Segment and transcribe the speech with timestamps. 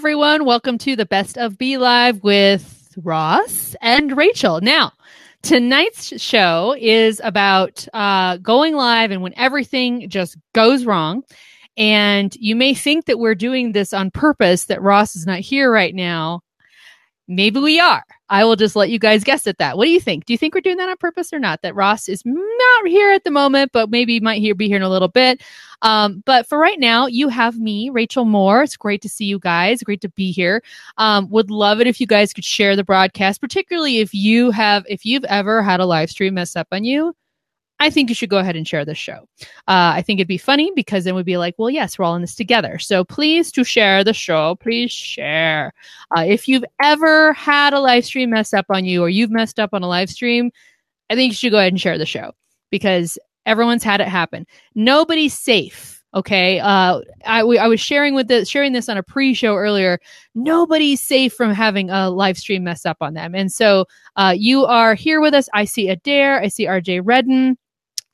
[0.00, 0.44] everyone.
[0.44, 4.60] Welcome to the Best of BeLive with Ross and Rachel.
[4.60, 4.92] Now,
[5.42, 11.24] tonight's show is about uh, going live and when everything just goes wrong.
[11.76, 15.70] And you may think that we're doing this on purpose, that Ross is not here
[15.72, 16.42] right now.
[17.26, 18.04] Maybe we are.
[18.30, 19.76] I will just let you guys guess at that.
[19.76, 20.26] What do you think?
[20.26, 21.62] Do you think we're doing that on purpose or not?
[21.62, 24.82] That Ross is not here at the moment, but maybe might here be here in
[24.82, 25.42] a little bit.
[25.82, 28.62] Um, but for right now, you have me, Rachel Moore.
[28.62, 29.82] It's great to see you guys.
[29.82, 30.62] Great to be here.
[30.98, 34.84] Um, would love it if you guys could share the broadcast, particularly if you have,
[34.88, 37.14] if you've ever had a live stream mess up on you.
[37.80, 39.28] I think you should go ahead and share this show.
[39.68, 42.16] Uh, I think it'd be funny because then we'd be like, well, yes, we're all
[42.16, 42.78] in this together.
[42.78, 44.56] So please to share the show.
[44.56, 45.72] Please share.
[46.16, 49.60] Uh, if you've ever had a live stream mess up on you or you've messed
[49.60, 50.50] up on a live stream,
[51.08, 52.32] I think you should go ahead and share the show
[52.70, 54.46] because everyone's had it happen.
[54.74, 56.02] Nobody's safe.
[56.14, 56.58] Okay.
[56.58, 60.00] Uh, I, we, I was sharing with the, sharing this on a pre-show earlier.
[60.34, 63.34] Nobody's safe from having a live stream mess up on them.
[63.34, 63.84] And so,
[64.16, 65.48] uh, you are here with us.
[65.52, 66.40] I see Adair.
[66.40, 67.58] I see RJ Redden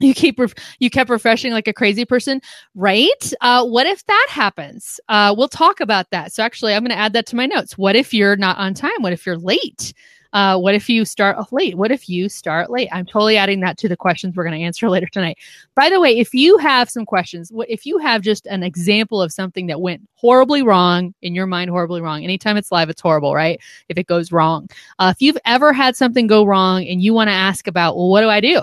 [0.05, 2.41] you keep ref- you kept refreshing like a crazy person
[2.75, 3.33] right?
[3.41, 5.01] Uh, what if that happens?
[5.09, 6.33] Uh, we'll talk about that.
[6.33, 7.79] So actually i'm going to add that to my notes.
[7.79, 8.91] What if you're not on time?
[9.01, 9.93] What if you're late?
[10.35, 11.77] Uh, what if you start late?
[11.77, 12.89] What if you start late?
[12.91, 15.39] I'm totally adding that to the questions we're going to answer later tonight.
[15.77, 19.23] By the way if you have some questions what if you have just an example
[19.23, 23.01] of something that went horribly wrong in your mind horribly wrong anytime it's live it's
[23.01, 23.61] horrible right?
[23.89, 24.69] If it goes wrong.
[24.99, 28.09] Uh, if you've ever had something go wrong and you want to ask about well
[28.09, 28.63] what do i do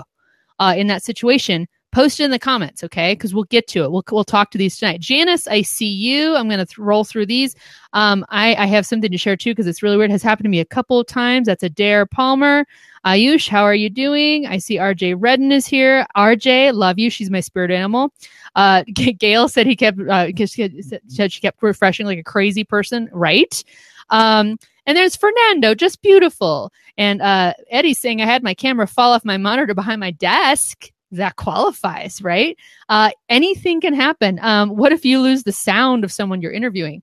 [0.58, 3.12] uh, in that situation, post it in the comments, okay?
[3.12, 3.92] Because we'll get to it.
[3.92, 5.00] We'll we'll talk to these tonight.
[5.00, 6.34] Janice, I see you.
[6.34, 7.54] I'm going to th- roll through these.
[7.92, 10.10] Um, I, I have something to share too because it's really weird.
[10.10, 11.46] It has happened to me a couple of times.
[11.46, 12.66] That's Adair Palmer.
[13.04, 14.46] Ayush, how are you doing?
[14.46, 16.06] I see RJ Redden is here.
[16.16, 17.10] RJ, love you.
[17.10, 18.12] She's my spirit animal.
[18.54, 23.62] Uh, Gail said he kept uh, said she kept refreshing like a crazy person, right?
[24.10, 26.72] Um, and there's Fernando, just beautiful.
[26.96, 30.90] And uh, Eddie's saying I had my camera fall off my monitor behind my desk.
[31.12, 32.56] That qualifies, right?
[32.88, 34.38] Uh, anything can happen.
[34.40, 37.02] Um, what if you lose the sound of someone you're interviewing?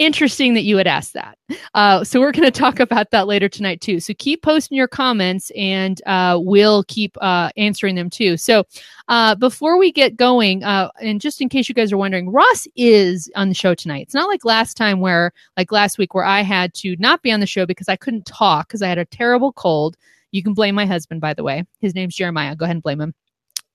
[0.00, 1.38] Interesting that you would ask that.
[1.74, 4.00] Uh, so we're going to talk about that later tonight too.
[4.00, 8.36] So keep posting your comments, and uh, we'll keep uh, answering them too.
[8.36, 8.64] So
[9.08, 12.66] uh, before we get going, uh, and just in case you guys are wondering, Ross
[12.76, 14.02] is on the show tonight.
[14.02, 17.30] It's not like last time where, like last week, where I had to not be
[17.30, 19.96] on the show because I couldn't talk because I had a terrible cold.
[20.32, 21.64] You can blame my husband, by the way.
[21.80, 22.56] His name's Jeremiah.
[22.56, 23.14] Go ahead and blame him.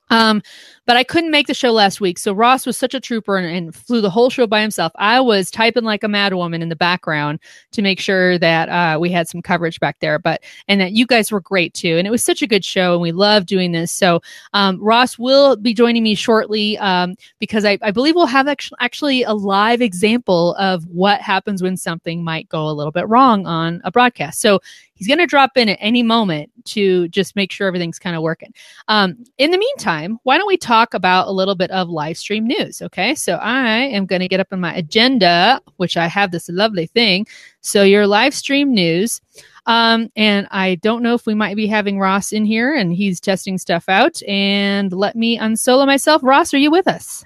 [0.09, 0.41] Um,
[0.85, 2.19] but I couldn't make the show last week.
[2.19, 4.91] So Ross was such a trooper and, and, flew the whole show by himself.
[4.95, 7.39] I was typing like a madwoman in the background
[7.71, 10.19] to make sure that uh, we had some coverage back there.
[10.19, 11.97] But and that you guys were great too.
[11.97, 13.91] And it was such a good show, and we love doing this.
[13.91, 14.21] So
[14.53, 18.77] um, Ross will be joining me shortly um, because I, I, believe we'll have actually,
[18.79, 23.45] actually a live example of what happens when something might go a little bit wrong
[23.47, 24.39] on a broadcast.
[24.39, 24.61] So
[24.95, 28.21] he's going to drop in at any moment to just make sure everything's kind of
[28.21, 28.53] working.
[28.87, 32.47] Um, in the meantime, why don't we talk about a little bit of live stream
[32.47, 32.81] news?
[32.81, 36.49] Okay, so I am going to get up on my agenda, which I have this
[36.49, 37.27] lovely thing.
[37.61, 39.21] So your live stream news.
[39.67, 43.19] Um, and I don't know if we might be having Ross in here and he's
[43.19, 44.21] testing stuff out.
[44.27, 46.23] And let me unsolo myself.
[46.23, 47.25] Ross, are you with us?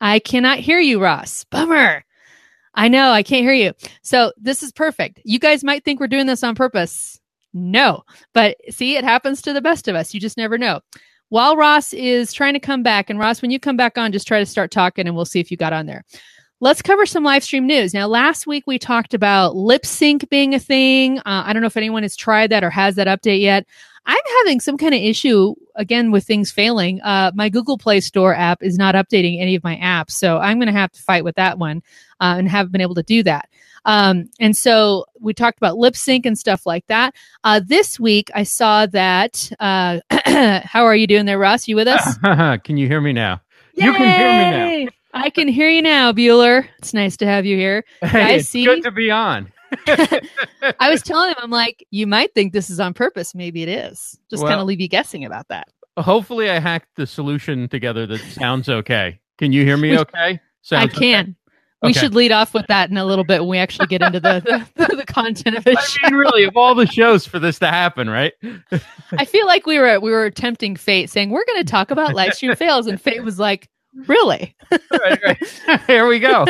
[0.00, 1.44] I cannot hear you, Ross.
[1.44, 2.04] Bummer.
[2.74, 3.72] I know, I can't hear you.
[4.02, 5.20] So this is perfect.
[5.24, 7.20] You guys might think we're doing this on purpose.
[7.52, 10.14] No, but see, it happens to the best of us.
[10.14, 10.80] You just never know.
[11.30, 14.26] While Ross is trying to come back, and Ross, when you come back on, just
[14.26, 16.04] try to start talking and we'll see if you got on there.
[16.62, 17.94] Let's cover some live stream news.
[17.94, 21.18] Now, last week we talked about lip sync being a thing.
[21.20, 23.66] Uh, I don't know if anyone has tried that or has that update yet.
[24.04, 27.00] I'm having some kind of issue again with things failing.
[27.00, 30.58] Uh, my Google Play Store app is not updating any of my apps, so I'm
[30.58, 31.82] going to have to fight with that one
[32.20, 33.48] uh, and have been able to do that.
[33.86, 37.14] Um, and so we talked about lip sync and stuff like that.
[37.42, 39.50] Uh, this week I saw that.
[39.58, 40.00] Uh,
[40.64, 41.68] how are you doing there, Ross?
[41.68, 42.18] You with us?
[42.64, 43.40] can you hear me now?
[43.74, 43.86] Yay!
[43.86, 44.90] You can hear me now.
[45.12, 46.66] I can hear you now, Bueller.
[46.78, 47.84] It's nice to have you here.
[48.02, 48.64] Hey, it's see?
[48.64, 49.52] good to be on.
[49.86, 53.34] I was telling him, I'm like, you might think this is on purpose.
[53.34, 54.18] Maybe it is.
[54.30, 55.68] Just well, kind of leave you guessing about that.
[55.96, 59.20] Hopefully, I hacked the solution together that sounds okay.
[59.38, 60.40] Can you hear me okay?
[60.62, 61.20] Sounds I can.
[61.20, 61.34] Okay?
[61.82, 62.00] We okay.
[62.00, 64.66] should lead off with that in a little bit when we actually get into the
[64.76, 65.78] the, the content of it.
[66.02, 68.34] I mean, really, of all the shows for this to happen, right?
[69.12, 72.14] I feel like we were we were tempting fate, saying we're going to talk about
[72.14, 73.70] live stream fails, and fate was like,
[74.06, 74.54] Really?
[74.92, 75.80] right, right.
[75.86, 76.46] Here we go.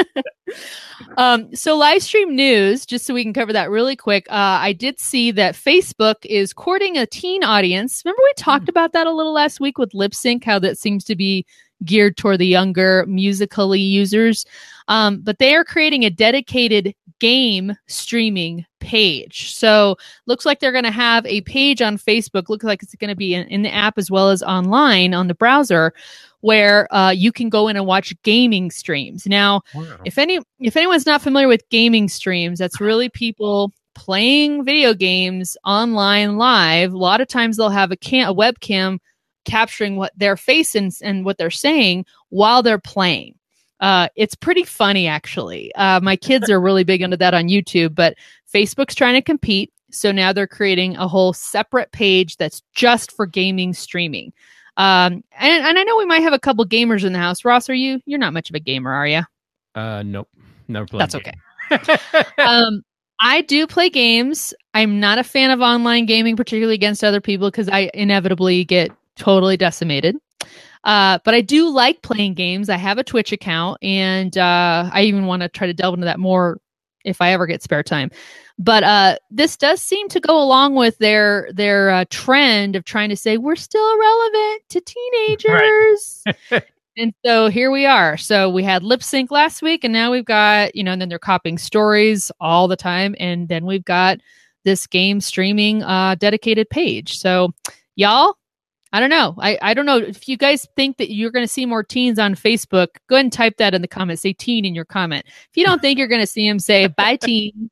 [1.16, 4.26] um, so live stream news, just so we can cover that really quick.
[4.30, 8.02] Uh, I did see that Facebook is courting a teen audience.
[8.04, 8.70] Remember we talked mm.
[8.70, 11.46] about that a little last week with lip sync, how that seems to be
[11.84, 14.44] geared toward the younger Musical.ly users.
[14.90, 19.54] Um, but they are creating a dedicated game streaming page.
[19.54, 19.96] So
[20.26, 22.48] looks like they're going to have a page on Facebook.
[22.48, 25.28] Looks like it's going to be in, in, the app as well as online on
[25.28, 25.92] the browser,
[26.40, 29.26] where uh, you can go in and watch gaming streams.
[29.26, 29.98] Now, wow.
[30.04, 35.56] if any if anyone's not familiar with gaming streams, that's really people playing video games
[35.64, 36.92] online live.
[36.92, 38.98] A lot of times they'll have a cam a webcam
[39.44, 43.34] capturing what their face and, and what they're saying while they're playing.
[43.80, 45.74] Uh, it's pretty funny, actually.
[45.74, 48.14] Uh, my kids are really big into that on YouTube, but
[48.52, 49.72] Facebook's trying to compete.
[49.90, 54.32] So now they're creating a whole separate page that's just for gaming streaming.
[54.76, 57.44] Um, and, and I know we might have a couple gamers in the house.
[57.44, 58.00] Ross, are you?
[58.06, 59.22] You're not much of a gamer, are you?
[59.74, 60.28] Uh, nope.
[60.68, 61.00] Never played.
[61.00, 61.34] That's okay.
[62.38, 62.82] um,
[63.20, 64.54] I do play games.
[64.72, 68.90] I'm not a fan of online gaming, particularly against other people, because I inevitably get
[69.16, 70.16] totally decimated.
[70.84, 72.68] Uh, but I do like playing games.
[72.68, 76.06] I have a Twitch account, and uh, I even want to try to delve into
[76.06, 76.60] that more
[77.04, 78.10] if I ever get spare time.
[78.58, 83.08] But uh, this does seem to go along with their their uh, trend of trying
[83.08, 84.80] to say we're still relevant to
[85.26, 86.22] teenagers.
[86.50, 86.64] Right.
[86.96, 88.16] and so here we are.
[88.16, 91.08] So we had lip sync last week, and now we've got you know, and then
[91.08, 94.18] they're copying stories all the time, and then we've got
[94.64, 97.18] this game streaming uh, dedicated page.
[97.18, 97.54] So
[97.96, 98.36] y'all
[98.92, 99.34] I don't know.
[99.38, 102.18] I, I don't know if you guys think that you're going to see more teens
[102.18, 102.88] on Facebook.
[103.08, 104.22] Go ahead and type that in the comments.
[104.22, 105.26] Say teen in your comment.
[105.26, 107.70] If you don't think you're going to see them, say bye teen.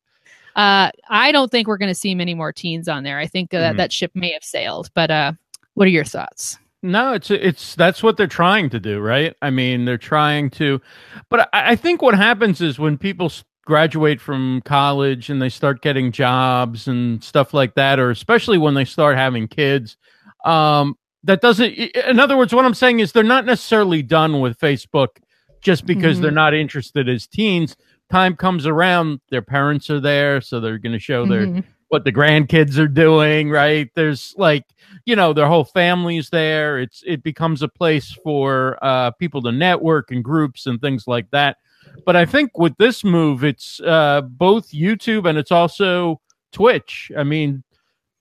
[0.55, 3.19] Uh, I don't think we're going to see many more teens on there.
[3.19, 3.77] I think uh, mm-hmm.
[3.79, 4.91] that ship may have sailed.
[4.95, 5.33] But uh,
[5.75, 6.59] what are your thoughts?
[6.83, 9.35] No, it's it's that's what they're trying to do, right?
[9.43, 10.81] I mean, they're trying to,
[11.29, 13.33] but I, I think what happens is when people
[13.65, 18.75] graduate from college and they start getting jobs and stuff like that, or especially when
[18.75, 19.97] they start having kids,
[20.45, 24.59] um, that doesn't in other words what i'm saying is they're not necessarily done with
[24.59, 25.19] facebook
[25.61, 26.23] just because mm-hmm.
[26.23, 27.77] they're not interested as teens.
[28.11, 31.55] Time comes around their parents are there so they're going to show mm-hmm.
[31.55, 33.91] their what the grandkids are doing right?
[33.95, 34.65] There's like
[35.05, 36.79] you know their whole family's there.
[36.79, 41.31] It's it becomes a place for uh people to network and groups and things like
[41.31, 41.59] that.
[42.05, 46.21] But i think with this move it's uh both youtube and it's also
[46.53, 47.11] twitch.
[47.17, 47.63] I mean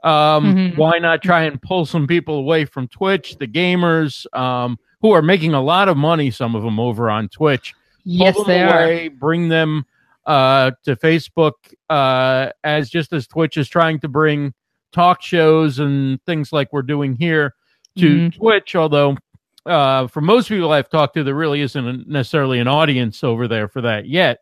[0.04, 0.78] um, mm-hmm.
[0.78, 5.22] Why not try and pull some people away from Twitch, the gamers um, who are
[5.22, 7.74] making a lot of money, some of them over on Twitch?
[8.04, 9.10] Yes, they away, are.
[9.10, 9.86] Bring them
[10.26, 11.54] uh, to Facebook
[11.90, 14.54] uh, as just as Twitch is trying to bring
[14.92, 17.56] talk shows and things like we're doing here
[17.98, 18.40] to mm-hmm.
[18.40, 18.76] Twitch.
[18.76, 19.18] Although,
[19.66, 23.68] uh, for most people I've talked to, there really isn't necessarily an audience over there
[23.68, 24.40] for that yet.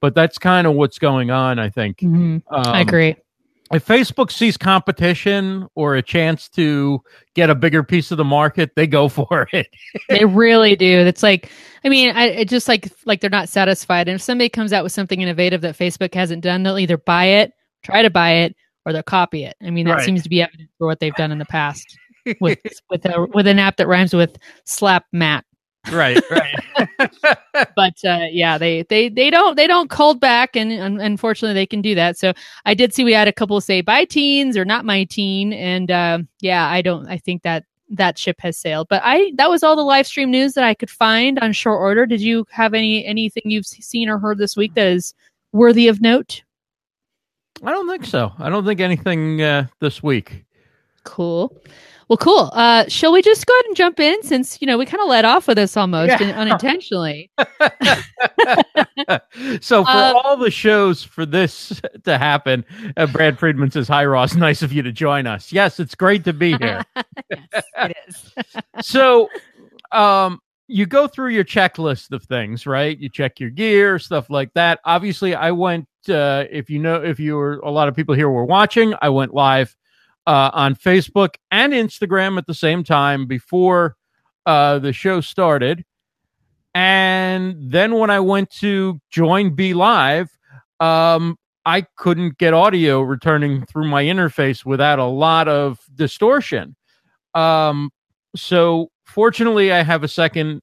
[0.00, 1.98] But that's kind of what's going on, I think.
[1.98, 2.54] Mm-hmm.
[2.54, 3.16] Um, I agree
[3.72, 7.00] if Facebook sees competition or a chance to
[7.34, 9.68] get a bigger piece of the market, they go for it.
[10.08, 11.00] they really do.
[11.00, 11.50] It's like,
[11.84, 14.08] I mean, I it just like like they're not satisfied.
[14.08, 17.24] And if somebody comes out with something innovative that Facebook hasn't done, they'll either buy
[17.24, 17.52] it,
[17.82, 19.56] try to buy it, or they'll copy it.
[19.62, 20.04] I mean, that right.
[20.04, 21.98] seems to be evident for what they've done in the past
[22.40, 22.58] with
[22.90, 25.44] with a, with an app that rhymes with slap mat
[25.92, 26.58] right right.
[27.74, 31.82] But uh, yeah they they they don't they don't hold back and unfortunately they can
[31.82, 32.18] do that.
[32.18, 32.32] So
[32.64, 35.90] i did see we had a couple say bye teens or not my teen and
[35.90, 38.88] uh, yeah i don't i think that that ship has sailed.
[38.88, 41.80] But i that was all the live stream news that i could find on short
[41.80, 42.06] order.
[42.06, 45.14] Did you have any anything you've seen or heard this week that is
[45.52, 46.42] worthy of note?
[47.62, 48.32] I don't think so.
[48.38, 50.44] I don't think anything uh, this week.
[51.04, 51.56] Cool
[52.08, 52.50] well, cool.
[52.52, 55.08] Uh, shall we just go ahead and jump in since, you know, we kind of
[55.08, 56.38] let off with this almost yeah.
[56.38, 57.30] unintentionally?
[59.60, 62.64] so, for uh, all the shows for this to happen,
[62.96, 64.36] uh, Brad Friedman says, Hi, Ross.
[64.46, 65.50] Nice of you to join us.
[65.50, 66.84] Yes, it's great to be here.
[66.94, 68.32] yes, it is.
[68.82, 69.28] so,
[69.90, 72.96] um, you go through your checklist of things, right?
[72.96, 74.78] You check your gear, stuff like that.
[74.84, 78.30] Obviously, I went, uh, if you know, if you were a lot of people here
[78.30, 79.74] were watching, I went live
[80.26, 83.96] uh, on Facebook and Instagram at the same time before
[84.44, 85.84] uh, the show started.
[86.74, 90.28] And then when I went to join BeLive,
[90.80, 96.76] um, I couldn't get audio returning through my interface without a lot of distortion.
[97.34, 97.90] Um,
[98.36, 100.60] so fortunately, I have a second,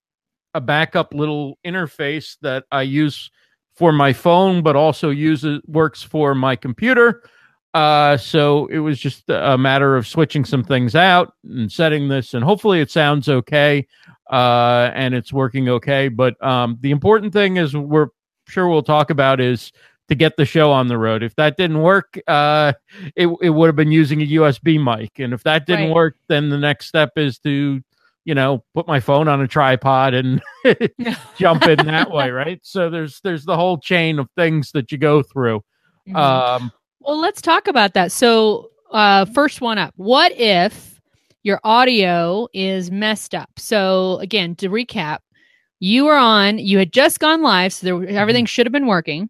[0.54, 3.32] a backup little interface that I use
[3.76, 7.24] for my phone, but also uses works for my computer.
[7.74, 12.34] Uh, so it was just a matter of switching some things out and setting this,
[12.34, 13.88] and hopefully it sounds okay.
[14.32, 16.08] Uh, and it's working okay.
[16.08, 18.08] But um, the important thing is we're
[18.48, 19.72] sure we'll talk about is
[20.08, 21.24] to get the show on the road.
[21.24, 22.74] If that didn't work, uh,
[23.16, 25.96] it it would have been using a USB mic, and if that didn't right.
[25.96, 27.82] work, then the next step is to
[28.26, 30.42] you know, put my phone on a tripod and
[31.38, 32.60] jump in that way, right?
[32.64, 35.64] So there's there's the whole chain of things that you go through.
[36.08, 36.16] Mm-hmm.
[36.16, 36.72] Um,
[37.06, 38.12] well, let's talk about that.
[38.12, 39.94] So, uh, first one up.
[39.98, 41.00] What if
[41.44, 43.50] your audio is messed up?
[43.58, 45.20] So, again, to recap,
[45.80, 46.60] you were on.
[46.60, 48.16] You had just gone live, so there, mm-hmm.
[48.16, 49.30] everything should have been working.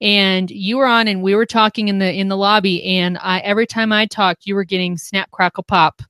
[0.00, 2.84] And you were on, and we were talking in the in the lobby.
[2.84, 6.02] And I every time I talked, you were getting snap, crackle, pop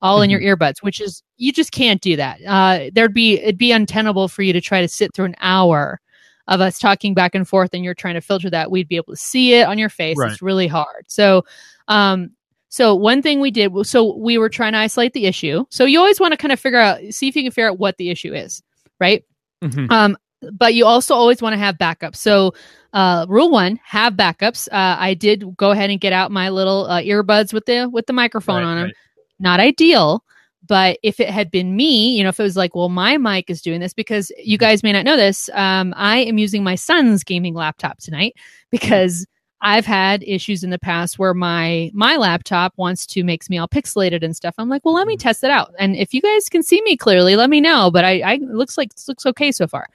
[0.00, 0.62] all in your mm-hmm.
[0.62, 2.40] earbuds, which is you just can't do that.
[2.46, 6.00] Uh, there'd be it'd be untenable for you to try to sit through an hour
[6.48, 8.70] of us talking back and forth, and you're trying to filter that.
[8.70, 10.16] We'd be able to see it on your face.
[10.16, 10.32] Right.
[10.32, 11.04] It's really hard.
[11.08, 11.44] So,
[11.88, 12.30] um,
[12.68, 15.64] so one thing we did, so we were trying to isolate the issue.
[15.70, 17.78] So you always want to kind of figure out, see if you can figure out
[17.78, 18.62] what the issue is,
[19.00, 19.24] right?
[19.62, 19.90] Mm-hmm.
[19.90, 20.16] Um,
[20.52, 22.16] but you also always want to have backups.
[22.16, 22.52] So,
[22.92, 24.68] uh, rule one: have backups.
[24.68, 28.06] Uh, I did go ahead and get out my little uh, earbuds with the with
[28.06, 28.84] the microphone right, on them.
[28.86, 28.94] Right
[29.38, 30.24] not ideal.
[30.66, 33.50] But if it had been me, you know, if it was like, well, my mic
[33.50, 36.74] is doing this because you guys may not know this, um, I am using my
[36.74, 38.34] son's gaming laptop tonight
[38.70, 39.26] because
[39.62, 43.68] I've had issues in the past where my my laptop wants to makes me all
[43.68, 44.54] pixelated and stuff.
[44.58, 46.96] I'm like, well, let me test it out, and if you guys can see me
[46.96, 47.90] clearly, let me know.
[47.90, 49.88] But I, I looks like looks okay so far.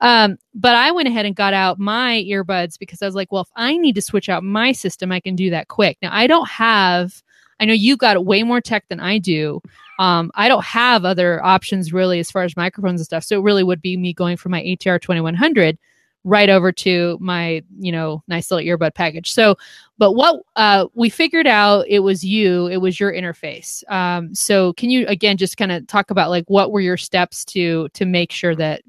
[0.00, 3.42] Um, but I went ahead and got out my earbuds because I was like, well,
[3.42, 5.98] if I need to switch out my system, I can do that quick.
[6.02, 7.22] Now I don't have
[7.62, 9.62] I know you got way more tech than I do.
[9.98, 13.24] Um, I don't have other options really as far as microphones and stuff.
[13.24, 15.78] So it really would be me going from my ATR 2100
[16.24, 19.32] right over to my, you know, nice little earbud package.
[19.32, 19.56] So,
[19.98, 23.88] but what uh, we figured out, it was you, it was your interface.
[23.90, 27.44] Um, so can you again just kind of talk about like what were your steps
[27.46, 28.82] to to make sure that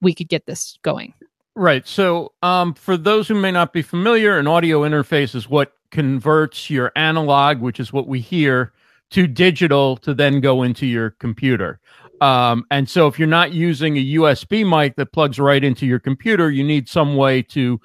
[0.00, 1.12] we could get this going?
[1.56, 1.86] Right.
[1.86, 6.68] So, um, for those who may not be familiar, an audio interface is what converts
[6.68, 8.72] your analog, which is what we hear,
[9.10, 11.80] to digital to then go into your computer.
[12.20, 15.98] Um, and so if you're not using a USB mic that plugs right into your
[15.98, 17.80] computer, you need some way to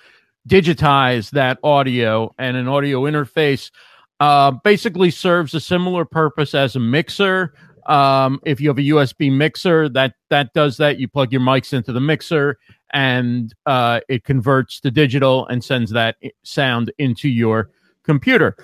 [0.48, 2.34] digitize that audio.
[2.40, 3.72] And an audio interface
[4.20, 7.54] uh, basically serves a similar purpose as a mixer.
[7.88, 11.00] Um, if you have a USB mixer, that that does that.
[11.00, 12.60] You plug your mics into the mixer,
[12.94, 17.72] and uh, it converts to digital and sends that sound into your
[18.04, 18.56] computer.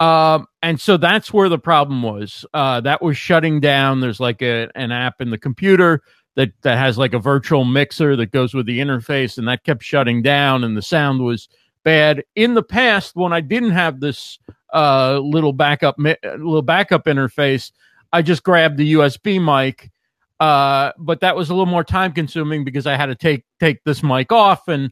[0.00, 2.46] Um, and so that's where the problem was.
[2.54, 4.00] Uh, that was shutting down.
[4.00, 6.02] There's like a, an app in the computer
[6.36, 9.82] that, that has like a virtual mixer that goes with the interface, and that kept
[9.82, 11.48] shutting down, and the sound was
[11.84, 12.24] bad.
[12.34, 14.38] In the past, when I didn't have this
[14.72, 17.72] uh, little backup little backup interface,
[18.12, 19.90] I just grabbed the USB mic.
[20.38, 23.84] Uh, but that was a little more time consuming because I had to take take
[23.84, 24.90] this mic off and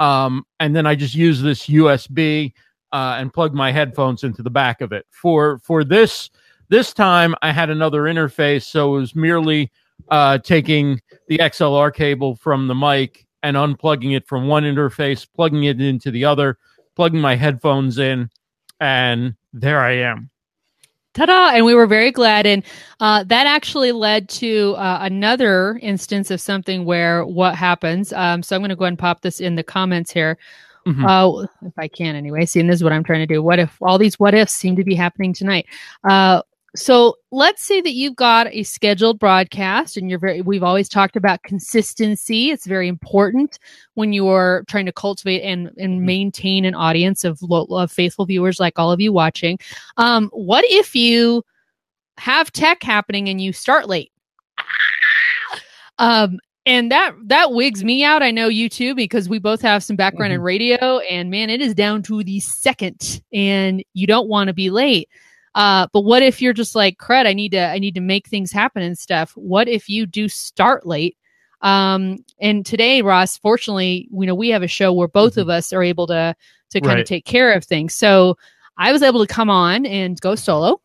[0.00, 2.52] um, and then I just use this USB
[2.92, 5.06] uh, and plugged my headphones into the back of it.
[5.10, 6.30] For for this
[6.68, 9.70] this time, I had another interface, so it was merely
[10.10, 15.64] uh, taking the XLR cable from the mic and unplugging it from one interface, plugging
[15.64, 16.58] it into the other,
[16.96, 18.28] plugging my headphones in,
[18.80, 20.30] and there I am.
[21.14, 21.50] Ta-da!
[21.54, 22.62] And we were very glad, and
[23.00, 28.12] uh, that actually led to uh, another instance of something where what happens.
[28.12, 30.38] Um, so I'm going to go ahead and pop this in the comments here.
[30.86, 31.04] Mm-hmm.
[31.04, 32.46] Uh, if I can anyway.
[32.46, 33.42] Seeing this is what I'm trying to do.
[33.42, 35.66] What if all these what ifs seem to be happening tonight?
[36.08, 36.42] Uh,
[36.76, 41.16] so let's say that you've got a scheduled broadcast and you're very we've always talked
[41.16, 43.58] about consistency it's very important
[43.94, 46.06] when you're trying to cultivate and, and mm-hmm.
[46.06, 49.58] maintain an audience of, of faithful viewers like all of you watching
[49.96, 51.42] um, what if you
[52.18, 54.12] have tech happening and you start late
[55.98, 59.82] um, and that that wigs me out i know you too because we both have
[59.82, 60.40] some background mm-hmm.
[60.40, 64.54] in radio and man it is down to the second and you don't want to
[64.54, 65.08] be late
[65.54, 68.28] uh, but what if you're just like crud i need to i need to make
[68.28, 71.16] things happen and stuff what if you do start late
[71.62, 75.40] um, and today ross fortunately you know we have a show where both mm-hmm.
[75.40, 76.36] of us are able to
[76.70, 77.00] to kind right.
[77.00, 78.36] of take care of things so
[78.76, 80.80] i was able to come on and go solo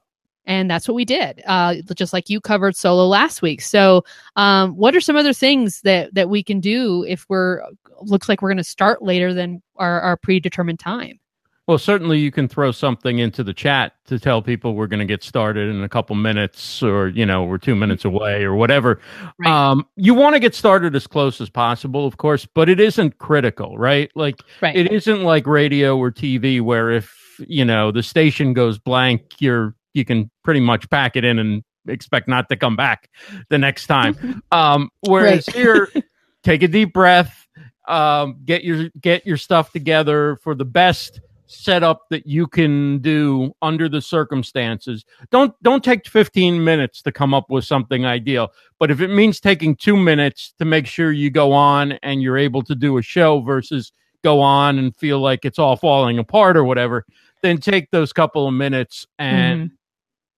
[0.45, 4.03] and that's what we did uh, just like you covered solo last week so
[4.35, 7.61] um, what are some other things that that we can do if we're
[8.01, 11.19] looks like we're going to start later than our, our predetermined time
[11.67, 15.05] well certainly you can throw something into the chat to tell people we're going to
[15.05, 18.99] get started in a couple minutes or you know we're two minutes away or whatever
[19.39, 19.49] right.
[19.49, 23.17] um, you want to get started as close as possible of course but it isn't
[23.17, 24.75] critical right like right.
[24.75, 29.75] it isn't like radio or tv where if you know the station goes blank you're
[29.93, 33.09] you can pretty much pack it in and expect not to come back
[33.49, 34.41] the next time.
[34.51, 35.55] Um, whereas right.
[35.55, 35.89] here,
[36.43, 37.47] take a deep breath,
[37.87, 43.51] um, get your get your stuff together for the best setup that you can do
[43.61, 45.05] under the circumstances.
[45.31, 49.39] Don't don't take 15 minutes to come up with something ideal, but if it means
[49.39, 53.01] taking 2 minutes to make sure you go on and you're able to do a
[53.01, 53.91] show versus
[54.23, 57.05] go on and feel like it's all falling apart or whatever,
[57.41, 59.75] then take those couple of minutes and mm-hmm.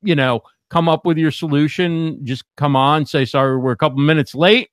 [0.02, 4.00] You know, come up with your solution, just come on, say sorry we're a couple
[4.00, 4.70] minutes late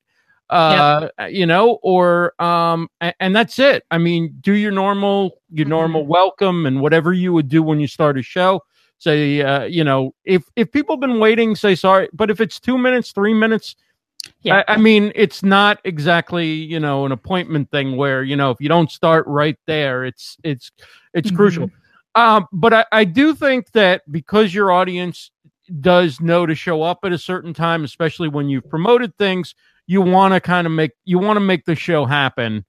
[0.53, 1.31] uh yep.
[1.33, 5.71] you know or um and, and, that's it i mean do your normal your mm-hmm.
[5.71, 8.61] normal welcome and whatever you would do when you start a show
[8.99, 12.61] say uh you know if if people have been waiting say sorry but if it's
[12.61, 13.77] two minutes three minutes
[14.43, 18.51] yeah I, I mean it's not exactly you know an appointment thing where you know
[18.51, 20.71] if you don't start right there it's it's
[21.15, 21.37] it's mm-hmm.
[21.37, 21.71] crucial
[22.15, 25.31] um but I, I do think that because your audience
[25.81, 29.55] does know to show up at a certain time especially when you've promoted things
[29.87, 32.65] you want to kind of make you want to make the show happen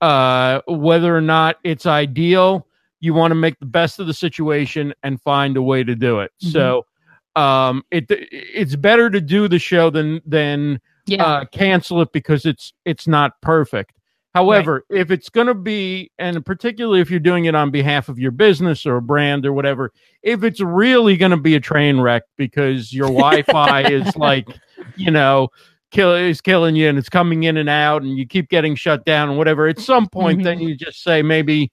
[0.00, 2.66] uh whether or not it's ideal
[3.00, 6.20] you want to make the best of the situation and find a way to do
[6.20, 6.50] it mm-hmm.
[6.50, 6.86] so
[7.34, 11.24] um it it's better to do the show than than yeah.
[11.24, 13.95] uh cancel it because it's it's not perfect
[14.36, 15.00] however right.
[15.00, 18.30] if it's going to be and particularly if you're doing it on behalf of your
[18.30, 22.22] business or a brand or whatever if it's really going to be a train wreck
[22.36, 24.46] because your wi-fi is like
[24.94, 25.48] you know
[25.90, 29.06] kill is killing you and it's coming in and out and you keep getting shut
[29.06, 30.44] down and whatever at some point mm-hmm.
[30.44, 31.72] then you just say maybe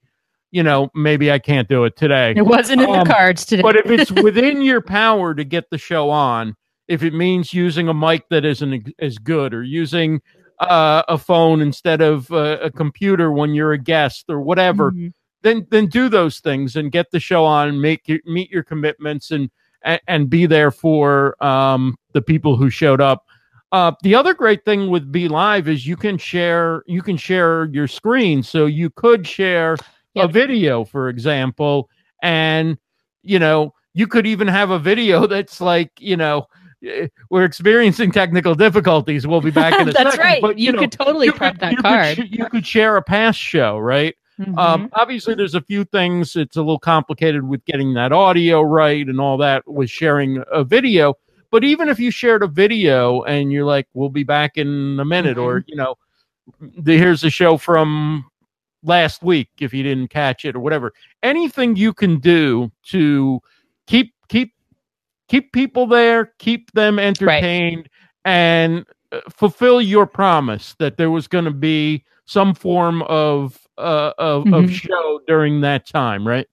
[0.51, 3.62] you know maybe i can't do it today it wasn't in um, the cards today
[3.62, 6.55] but if it's within your power to get the show on
[6.88, 10.22] if it means using a mic that isn't as good or using
[10.60, 15.07] uh, a phone instead of uh, a computer when you're a guest or whatever mm-hmm.
[15.41, 19.31] then then do those things and get the show on make your, meet your commitments
[19.31, 19.50] and
[20.07, 23.25] and, be there for um, the people who showed up
[23.74, 27.88] uh, the other great thing with BeLive is you can share you can share your
[27.88, 29.75] screen, so you could share
[30.13, 30.25] yep.
[30.25, 31.89] a video, for example,
[32.22, 32.77] and
[33.24, 36.45] you know you could even have a video that's like you know
[37.29, 39.25] we're experiencing technical difficulties.
[39.25, 40.19] We'll be back in a That's second.
[40.19, 40.41] right.
[40.41, 42.15] But you, you know, could totally you prep could, that you card.
[42.17, 44.15] Could, you could share a past show, right?
[44.39, 44.57] Mm-hmm.
[44.57, 46.35] Um, obviously, there's a few things.
[46.35, 50.63] It's a little complicated with getting that audio right and all that with sharing a
[50.63, 51.15] video.
[51.51, 55.05] But even if you shared a video and you're like, we'll be back in a
[55.05, 55.46] minute, mm-hmm.
[55.46, 55.96] or, you know,
[56.59, 58.25] the, here's a show from
[58.81, 63.39] last week if you didn't catch it or whatever, anything you can do to
[65.33, 67.89] keep people there, keep them entertained,
[68.24, 68.31] right.
[68.31, 74.13] and uh, fulfill your promise that there was going to be some form of uh,
[74.19, 74.53] of, mm-hmm.
[74.53, 76.46] of show during that time, right?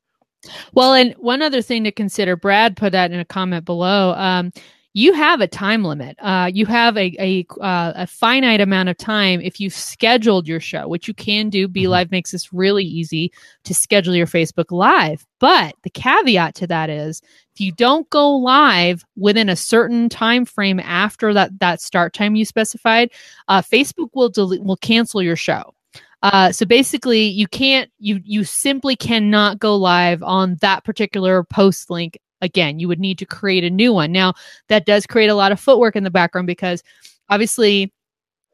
[0.73, 4.15] Well, and one other thing to consider, Brad put that in a comment below.
[4.15, 4.51] Um,
[4.93, 6.17] you have a time limit.
[6.19, 10.59] Uh, you have a a, uh, a finite amount of time if you've scheduled your
[10.59, 11.69] show, which you can do.
[11.69, 11.91] Be mm-hmm.
[11.91, 13.33] Live makes this really easy
[13.65, 15.25] to schedule your Facebook Live.
[15.39, 17.23] But the caveat to that is,
[17.55, 22.35] if you don't go live within a certain time frame after that that start time
[22.35, 23.11] you specified,
[23.47, 25.73] uh, Facebook will delete will cancel your show.
[26.23, 31.91] Uh, so basically, you can't you you simply cannot go live on that particular post
[31.91, 32.79] link again.
[32.79, 34.13] You would need to create a new one.
[34.13, 34.35] Now,
[34.69, 36.83] that does create a lot of footwork in the background because
[37.29, 37.93] obviously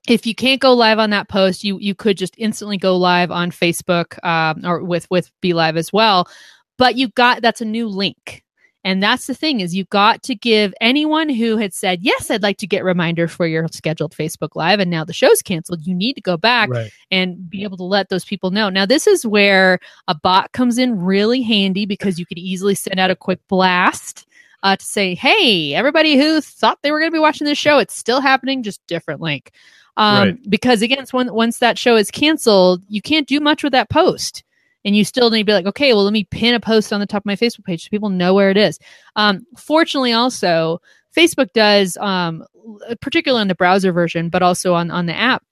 [0.08, 3.30] if you can't go live on that post, you you could just instantly go live
[3.30, 6.28] on Facebook um, or with with BeLive as well.
[6.78, 8.44] But you got that's a new link.
[8.86, 12.44] And that's the thing is you've got to give anyone who had said, yes, I'd
[12.44, 15.84] like to get reminder for your scheduled Facebook Live and now the show's canceled.
[15.84, 16.92] You need to go back right.
[17.10, 18.68] and be able to let those people know.
[18.68, 23.00] Now, this is where a bot comes in really handy because you could easily send
[23.00, 24.24] out a quick blast.
[24.62, 27.78] Uh, to say, hey, everybody who thought they were going to be watching this show,
[27.78, 29.52] it's still happening, just different link.
[29.96, 30.50] Um, right.
[30.50, 34.44] Because again, once, once that show is canceled, you can't do much with that post
[34.86, 37.00] and you still need to be like, okay, well, let me pin a post on
[37.00, 38.78] the top of my Facebook page so people know where it is.
[39.16, 40.80] Um, fortunately, also,
[41.14, 42.44] Facebook does, um,
[43.00, 45.42] particularly on the browser version, but also on, on the app,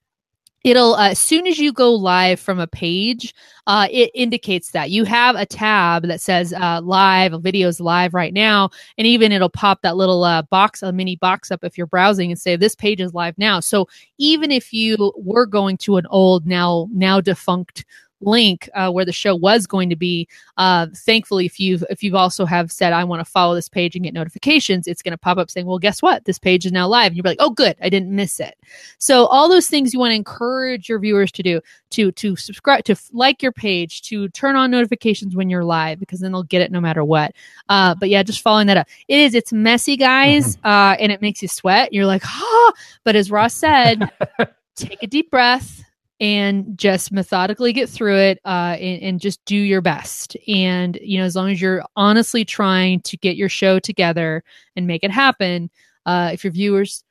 [0.62, 3.34] it'll uh, as soon as you go live from a page
[3.66, 8.32] uh, it indicates that you have a tab that says uh, live videos live right
[8.32, 11.86] now and even it'll pop that little uh, box a mini box up if you're
[11.86, 15.96] browsing and say this page is live now so even if you were going to
[15.96, 17.84] an old now now defunct
[18.24, 20.28] link uh, where the show was going to be.
[20.56, 23.94] Uh, thankfully, if you've if you've also have said I want to follow this page
[23.94, 26.24] and get notifications, it's going to pop up saying, "Well, guess what?
[26.24, 28.56] This page is now live." And you're like, "Oh, good, I didn't miss it."
[28.98, 31.60] So all those things you want to encourage your viewers to do
[31.90, 36.20] to to subscribe to like your page to turn on notifications when you're live because
[36.20, 37.32] then they'll get it no matter what.
[37.68, 38.88] Uh, but yeah, just following that up.
[39.08, 40.66] It is it's messy, guys, mm-hmm.
[40.66, 41.92] uh, and it makes you sweat.
[41.92, 42.72] You're like, ah,
[43.04, 44.10] but as Ross said.
[44.76, 45.84] take a deep breath
[46.20, 50.36] and just methodically get through it uh, and, and, just do your best.
[50.46, 54.44] And, you know, as long as you're honestly trying to get your show together
[54.76, 55.70] and make it happen,
[56.06, 57.02] uh, if your viewers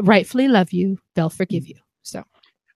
[0.00, 1.76] rightfully love you, they'll forgive you.
[2.02, 2.24] So.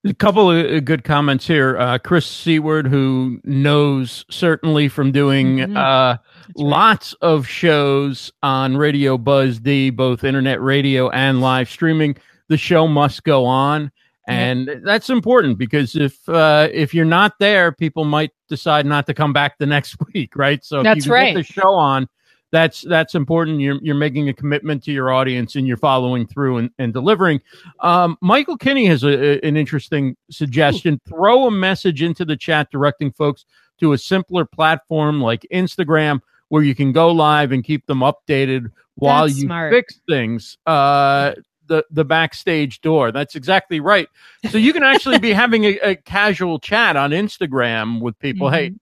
[0.07, 1.79] A couple of uh, good comments here.
[1.79, 5.77] Uh, Chris Seward, who knows certainly from doing mm-hmm.
[5.77, 6.19] uh,
[6.57, 12.17] lots of shows on Radio Buzz D, both internet radio and live streaming,
[12.49, 13.91] the show must go on
[14.27, 14.75] and yeah.
[14.83, 19.33] that's important because if uh, if you're not there, people might decide not to come
[19.33, 20.65] back the next week, right?
[20.65, 21.35] So if that's you right.
[21.35, 22.09] get the show on,
[22.51, 23.61] that's that's important.
[23.61, 27.43] You're you're making a commitment to your audience and you're following through and, and delivering.
[27.81, 30.95] Um, Michael Kinney has a, a, an interesting suggestion.
[30.95, 31.11] Ooh.
[31.11, 33.45] Throw a message into the chat directing folks
[33.81, 38.71] to a simpler platform like Instagram where you can go live and keep them updated
[38.95, 39.73] while That's you smart.
[39.73, 40.57] fix things.
[40.65, 41.33] Uh,
[41.67, 43.13] the the backstage door.
[43.13, 44.09] That's exactly right.
[44.51, 48.49] So you can actually be having a, a, casual chat on Instagram with people.
[48.49, 48.55] Mm-hmm.
[48.55, 48.73] Hey,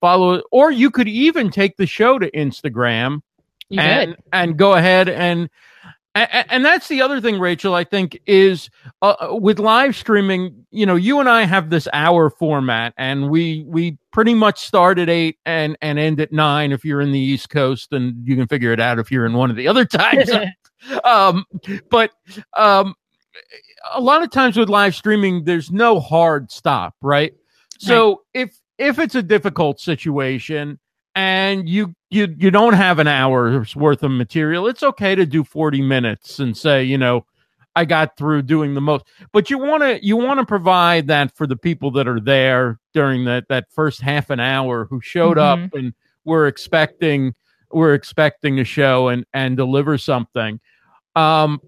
[0.00, 3.22] follow, or you could even take the show to Instagram
[3.68, 5.48] you and and go ahead and.
[6.14, 7.76] And that's the other thing, Rachel.
[7.76, 8.70] I think is
[9.02, 10.66] uh, with live streaming.
[10.72, 14.98] You know, you and I have this hour format, and we we pretty much start
[14.98, 18.34] at eight and and end at nine if you're in the East Coast, and you
[18.34, 20.28] can figure it out if you're in one of the other times
[21.04, 21.44] um,
[21.90, 22.12] but
[22.56, 22.94] um,
[23.92, 27.34] a lot of times with live streaming, there's no hard stop, right?
[27.78, 28.42] So right.
[28.42, 30.78] if if it's a difficult situation
[31.14, 35.44] and you you you don't have an hour's worth of material, it's okay to do
[35.44, 37.24] 40 minutes and say, you know,
[37.76, 39.04] I got through doing the most.
[39.32, 42.80] But you want to you want to provide that for the people that are there
[42.92, 45.64] during that that first half an hour who showed mm-hmm.
[45.64, 47.34] up and were expecting
[47.72, 50.60] we're expecting a show and and deliver something.
[51.16, 51.60] Um,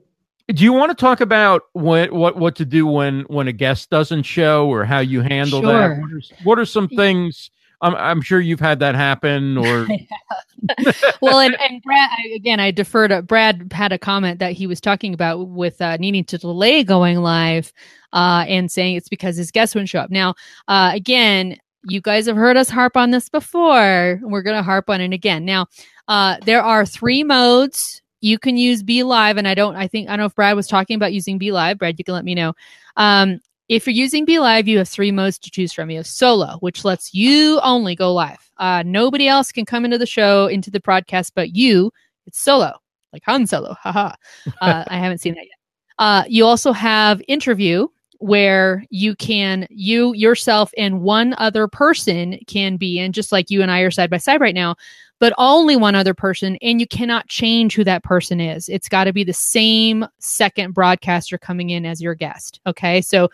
[0.48, 3.90] do you want to talk about what what what to do when when a guest
[3.90, 5.72] doesn't show or how you handle sure.
[5.72, 6.00] that?
[6.00, 7.50] What are, what are some things?
[7.82, 9.86] I'm I'm sure you've had that happen or.
[11.22, 14.80] well, and, and Brad again, I defer to Brad had a comment that he was
[14.80, 17.72] talking about with uh, needing to delay going live,
[18.12, 20.10] uh, and saying it's because his guests wouldn't show up.
[20.10, 20.34] Now,
[20.68, 24.20] uh, again, you guys have heard us harp on this before.
[24.22, 25.44] We're going to harp on it again.
[25.44, 25.66] Now,
[26.08, 28.02] uh, there are three modes.
[28.20, 29.76] You can use BeLive, and I don't.
[29.76, 31.78] I think I don't know if Brad was talking about using BeLive.
[31.78, 32.52] Brad, you can let me know.
[32.96, 35.90] Um, if you're using BeLive, you have three modes to choose from.
[35.90, 38.50] You have solo, which lets you only go live.
[38.58, 41.92] Uh, nobody else can come into the show, into the broadcast, but you.
[42.26, 42.74] It's solo,
[43.12, 43.74] like Han Solo.
[43.82, 44.14] Haha.
[44.60, 45.58] Uh, I haven't seen that yet.
[45.98, 47.86] Uh, you also have interview,
[48.20, 53.62] where you can you yourself and one other person can be in just like you
[53.62, 54.76] and I are side by side right now
[55.20, 58.70] but only one other person and you cannot change who that person is.
[58.70, 63.00] It's got to be the same second broadcaster coming in as your guest okay?
[63.00, 63.30] So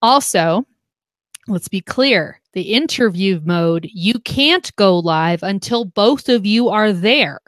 [0.00, 0.64] also
[1.46, 6.92] let's be clear the interview mode you can't go live until both of you are
[6.94, 7.40] there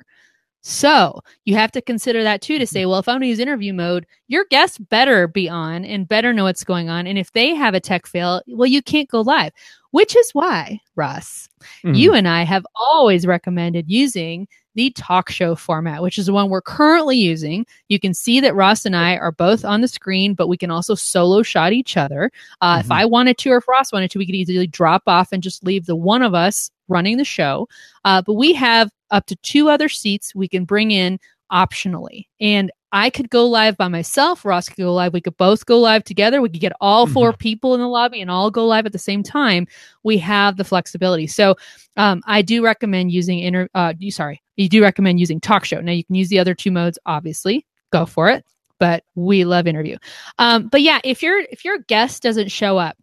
[0.69, 2.91] so you have to consider that too to say, mm-hmm.
[2.91, 6.33] well, if I'm going to use interview mode, your guests better be on and better
[6.33, 7.07] know what's going on.
[7.07, 9.53] And if they have a tech fail, well, you can't go live,
[9.93, 11.49] which is why, Ross,
[11.85, 11.95] mm-hmm.
[11.95, 16.51] you and I have always recommended using the talk show format, which is the one
[16.51, 17.65] we're currently using.
[17.89, 20.73] You can see that Ross and I are both on the screen, but we can
[20.73, 22.33] also solo shot each other.
[22.61, 22.87] Uh, mm-hmm.
[22.87, 25.45] If I wanted to, or if Ross wanted to, we could easily drop off and
[25.45, 27.69] just leave the one of us running the show.
[28.05, 31.19] Uh, but we have up to two other seats we can bring in
[31.53, 32.27] optionally.
[32.41, 34.45] And I could go live by myself.
[34.45, 35.13] Ross could go live.
[35.13, 36.41] We could both go live together.
[36.41, 37.37] We could get all 4 mm-hmm.
[37.37, 39.67] people in the lobby and all go live at the same time.
[40.03, 41.27] We have the flexibility.
[41.27, 41.57] So
[41.97, 43.69] um, I do recommend using inter.
[43.75, 45.81] Uh, sorry, you do recommend using talk show.
[45.81, 46.99] Now you can use the other two modes.
[47.07, 48.45] Obviously, go for it.
[48.79, 49.97] But we love interview.
[50.39, 52.97] Um, but yeah, if your if your guest doesn't show up,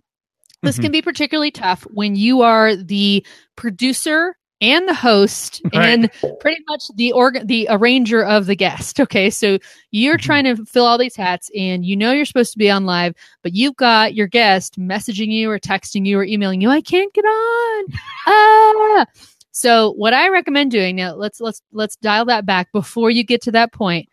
[0.61, 0.83] this mm-hmm.
[0.83, 5.85] can be particularly tough when you are the producer and the host right.
[5.85, 9.29] and pretty much the organ the arranger of the guest okay?
[9.29, 9.57] So
[9.91, 10.25] you're mm-hmm.
[10.25, 13.13] trying to fill all these hats and you know you're supposed to be on live
[13.41, 17.13] but you've got your guest messaging you or texting you or emailing you i can't
[17.13, 17.85] get on.
[18.27, 19.05] Ah!
[19.51, 23.41] So what i recommend doing now let's let's let's dial that back before you get
[23.43, 24.09] to that point.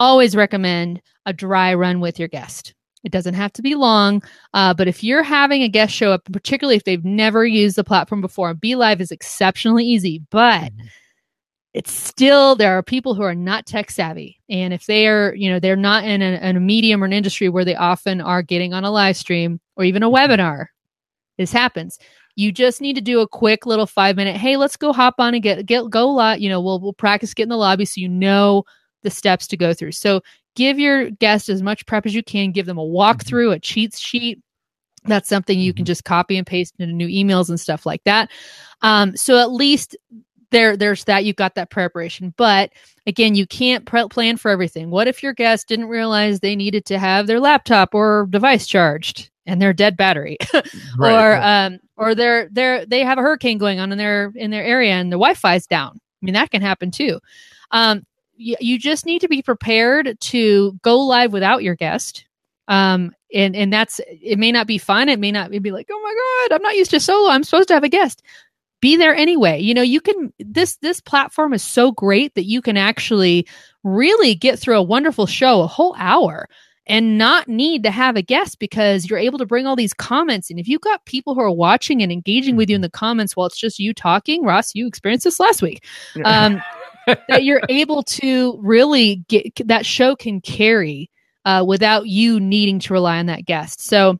[0.00, 2.74] Always recommend a dry run with your guest
[3.08, 6.22] it doesn't have to be long, uh, but if you're having a guest show up,
[6.30, 10.86] particularly if they've never used the platform before, BeLive is exceptionally easy, but mm-hmm.
[11.72, 15.48] it's still there are people who are not tech savvy, and if they are, you
[15.48, 18.42] know, they're not in a, in a medium or an industry where they often are
[18.42, 20.32] getting on a live stream or even a mm-hmm.
[20.32, 20.66] webinar.
[21.38, 21.98] This happens.
[22.36, 24.36] You just need to do a quick little five minute.
[24.36, 26.42] Hey, let's go hop on and get get go lot.
[26.42, 28.64] You know, we'll we'll practice get in the lobby so you know
[29.02, 29.92] the steps to go through.
[29.92, 30.20] So
[30.58, 32.52] give your guest as much prep as you can.
[32.52, 34.40] Give them a walkthrough, a cheat sheet,
[35.04, 35.86] That's something you can Mhm.
[35.86, 38.30] just copy and paste into new emails and stuff like that.
[38.82, 39.96] Um, so at least
[40.50, 41.24] there, there's that.
[41.24, 42.34] You've got that preparation.
[42.36, 42.72] But
[43.06, 44.90] again, you can't pre- plan for everything.
[44.90, 49.30] What if your guest didn't realize they needed to have their laptop or device charged
[49.46, 50.36] and their dead battery,
[50.98, 54.50] Right, or um, or they're they're they have a hurricane going on in their in
[54.50, 55.92] their area and the Wi-Fi's down.
[55.94, 57.20] I mean, that can happen too.
[57.70, 58.04] Um,
[58.38, 62.24] you, you just need to be prepared to go live without your guest.
[62.68, 64.38] Um, and and that's it.
[64.38, 65.08] May not be fun.
[65.08, 67.30] It may not be like, oh my god, I'm not used to solo.
[67.30, 68.22] I'm supposed to have a guest.
[68.80, 69.60] Be there anyway.
[69.60, 70.32] You know, you can.
[70.38, 73.46] This this platform is so great that you can actually
[73.84, 76.48] really get through a wonderful show, a whole hour,
[76.86, 80.50] and not need to have a guest because you're able to bring all these comments.
[80.50, 83.36] And if you've got people who are watching and engaging with you in the comments
[83.36, 85.84] while it's just you talking, Ross, you experienced this last week
[86.24, 86.62] um,
[87.28, 91.10] that you're able to really get that show can carry
[91.44, 93.80] uh, without you needing to rely on that guest.
[93.80, 94.18] So,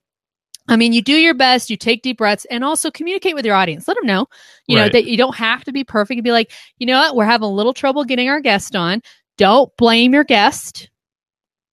[0.68, 3.54] I mean, you do your best, you take deep breaths, and also communicate with your
[3.54, 3.88] audience.
[3.88, 4.26] Let them know,
[4.66, 6.18] you know, that you don't have to be perfect.
[6.18, 9.02] And be like, you know what, we're having a little trouble getting our guest on.
[9.36, 10.90] Don't blame your guest.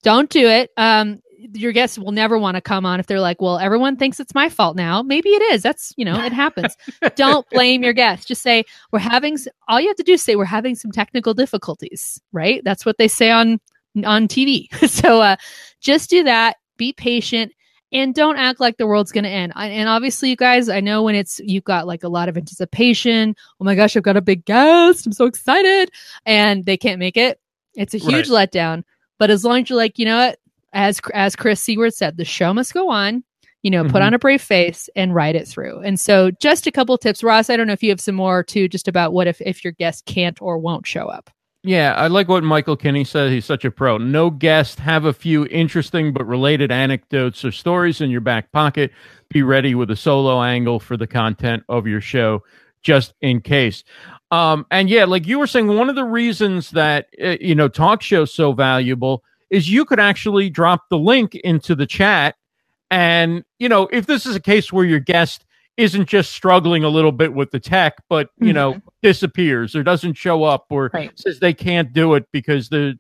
[0.03, 0.71] Don't do it.
[0.77, 4.19] Um, your guests will never want to come on if they're like, well, everyone thinks
[4.19, 5.01] it's my fault now.
[5.01, 5.61] Maybe it is.
[5.61, 6.75] That's, you know, it happens.
[7.15, 8.25] Don't blame your guests.
[8.25, 11.33] Just say, we're having, all you have to do is say, we're having some technical
[11.33, 12.61] difficulties, right?
[12.63, 13.59] That's what they say on,
[14.05, 14.67] on TV.
[14.89, 15.35] so, uh,
[15.81, 16.57] just do that.
[16.77, 17.51] Be patient
[17.91, 19.53] and don't act like the world's going to end.
[19.55, 22.37] I- And obviously, you guys, I know when it's, you've got like a lot of
[22.37, 23.35] anticipation.
[23.59, 25.05] Oh my gosh, I've got a big guest.
[25.05, 25.91] I'm so excited.
[26.25, 27.39] And they can't make it.
[27.75, 28.83] It's a huge letdown.
[29.19, 30.39] But as long as you're like, you know what,
[30.75, 33.23] as as Chris Seward said, the show must go on.
[33.63, 34.05] You know, put Mhm.
[34.05, 35.79] on a brave face and ride it through.
[35.79, 37.49] And so, just a couple tips, Ross.
[37.49, 39.73] I don't know if you have some more too, just about what if if your
[39.73, 41.31] guest can't or won't show up.
[41.63, 43.31] Yeah, I like what Michael Kinney said.
[43.31, 43.97] He's such a pro.
[43.97, 44.79] No guest.
[44.81, 48.91] Have a few interesting but related anecdotes or stories in your back pocket.
[49.29, 52.43] Be ready with a solo angle for the content of your show,
[52.83, 53.83] just in case.
[54.29, 57.67] Um, and yeah, like you were saying, one of the reasons that uh, you know
[57.67, 59.23] talk shows so valuable
[59.55, 62.35] is you could actually drop the link into the chat,
[62.91, 65.45] and you know if this is a case where your guest
[65.77, 70.15] isn't just struggling a little bit with the tech, but you know disappears or doesn't
[70.15, 71.11] show up or Right.
[71.17, 72.97] says they can't do it because the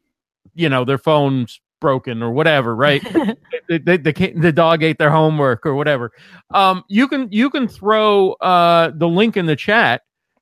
[0.53, 3.03] you know their phone's broken or whatever right
[3.69, 6.11] they, they, they the dog ate their homework or whatever
[6.53, 10.01] um you can you can throw uh the link in the chat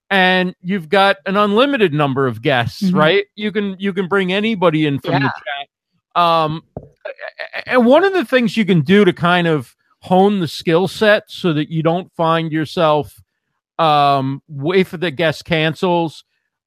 [0.09, 2.95] and you've got an unlimited number of guests Mhm.
[2.95, 5.19] right you can you can bring anybody in from Yeah.
[5.19, 5.67] the chat
[6.15, 6.63] um
[7.65, 11.23] and one of the things you can do to kind of hone the skill set
[11.29, 13.21] so that you don't find yourself
[13.79, 16.23] um if the guest cancels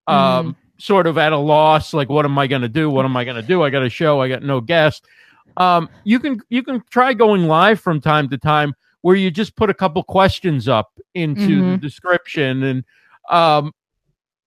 [0.09, 2.91] um sort of at a loss like what am i going to do?
[2.91, 3.63] What am i going to do?
[3.63, 5.07] I got a show i got no guest.
[5.57, 9.57] Um you can you can try going live from time to time where you just
[9.57, 11.81] put a couple questions up into the Mhm.
[11.81, 12.85] description and
[13.31, 13.73] um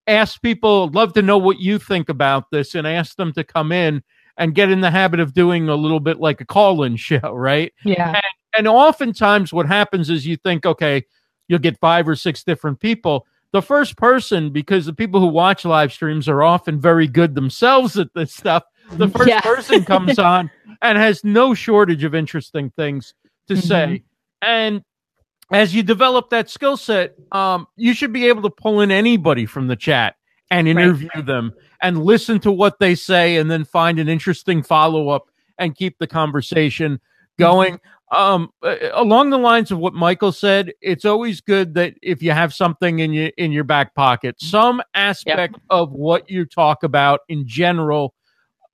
[0.08, 3.72] ask people love to know what you think about this and ask them to come
[3.72, 4.04] in
[4.40, 7.72] and get in the habit of doing a little bit like a call-in show right
[7.86, 8.20] yeah.
[8.58, 11.04] and oftentimes what happens is you think okay
[11.48, 15.66] you'll get five or six different people the first person because the people who watch
[15.66, 19.42] live streams are often very good themselves at this stuff the first Yeah.
[19.42, 20.50] person comes on
[20.82, 23.14] and has no shortage of interesting things
[23.48, 23.62] to Mhm.
[23.68, 24.04] say
[24.42, 24.82] and
[25.52, 29.46] as you develop that skill set um, you should be able to pull in anybody
[29.46, 30.16] from the chat
[30.52, 30.84] and Right.
[30.84, 35.76] interview them and listen to what they say and then find an interesting follow-up and
[35.76, 37.00] keep the conversation
[37.38, 37.80] going.
[38.12, 38.50] Um
[38.94, 42.98] along the lines of what michael said it's always good that if you have something
[43.00, 48.16] in your in your back pocket some aspect of what you talk about in general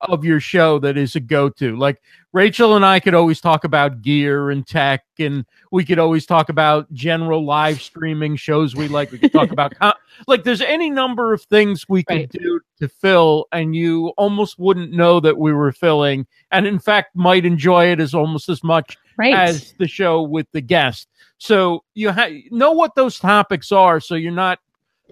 [0.02, 4.02] of your show that is a go-to like rachel and i could always talk about
[4.02, 9.10] gear and tech and we could always talk about general live streaming shows we like
[9.10, 9.72] we could talk about
[10.26, 12.30] like there's any number of things we could Right.
[12.30, 17.16] do to fill and you almost wouldn't know that we were filling and in fact
[17.16, 19.32] might enjoy it as almost as much Right.
[19.34, 21.08] as the show with the guest.
[21.38, 24.58] So you ha- know what those topics are, so you're not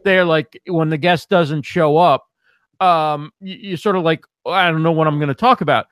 [0.05, 2.27] there like when the guest doesn't show up.
[2.81, 5.87] Um, you, sort of like, "Oh, I don't know what I'm going to talk about.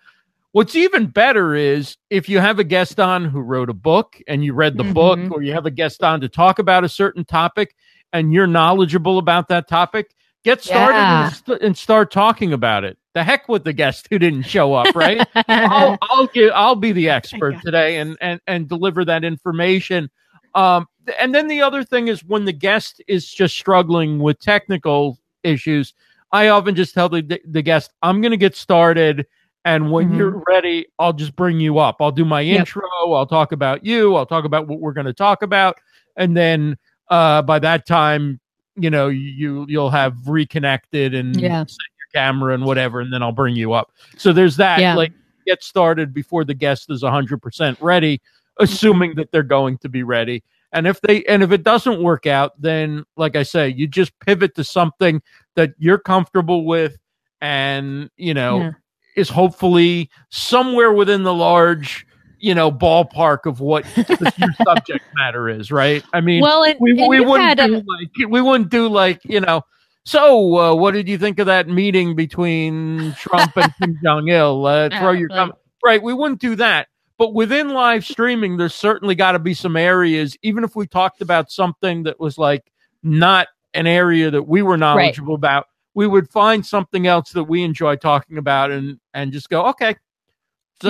[0.52, 4.44] What's even better is if you have a guest on who wrote a book and
[4.44, 5.30] you read the book, Mhm.
[5.32, 7.74] or you have a guest on to talk about a certain topic
[8.12, 10.14] and you're knowledgeable about that topic.
[10.44, 11.24] Get started Yeah.
[11.26, 12.98] and, st- and start talking about it.
[13.14, 15.26] The heck with the guest who didn't show up, right?
[15.48, 20.10] I'll I'll give I'll be the expert today and and and deliver that information.
[20.54, 20.86] Um,
[21.18, 25.94] and then the other thing is when the guest is just struggling with technical issues,
[26.32, 29.26] I often just tell the the guest, "I'm going to get started."
[29.64, 30.16] And when Mhm.
[30.18, 31.96] you're ready, I'll just bring you up.
[32.00, 32.60] I'll do my Yep.
[32.60, 32.82] intro.
[33.12, 34.16] I'll talk about you.
[34.16, 35.76] I'll talk about what we're going to talk about.
[36.16, 36.76] And then
[37.10, 38.40] uh, by that time,
[38.74, 41.60] you know, you you'll have reconnected and Yeah.
[41.66, 43.92] set your camera and whatever, and then I'll bring you up.
[44.16, 44.80] So there's that.
[44.80, 44.96] Yeah.
[44.96, 45.12] Like
[45.46, 48.20] get started before the guest is 100% ready,
[48.58, 50.42] assuming that they're going to be ready.
[50.72, 54.18] And if they and if it doesn't work out, then like I say, you just
[54.20, 55.20] pivot to something
[55.56, 56.96] that you're comfortable with
[57.40, 58.70] and, you know, Yeah.
[59.16, 62.06] is hopefully somewhere within the large,
[62.38, 63.84] you know, ballpark of what
[64.38, 66.02] your subject matter is, right?
[66.12, 69.20] I mean, Well, and, we, and we wouldn't do a- like we wouldn't do like
[69.24, 69.62] you know.
[70.04, 74.66] So, uh, what did you think of that meeting between Trump and Kim Jong Il?
[74.66, 75.58] Uh, throw Yeah, your comment.
[75.84, 76.88] Right, we wouldn't do that.
[77.18, 80.36] But within live streaming, there's certainly got to be some areas.
[80.42, 82.64] Even if we talked about something that was like
[83.04, 87.62] not an area that we were knowledgeable about, we would find something else that we
[87.62, 89.96] enjoy talking about, and and just go, okay,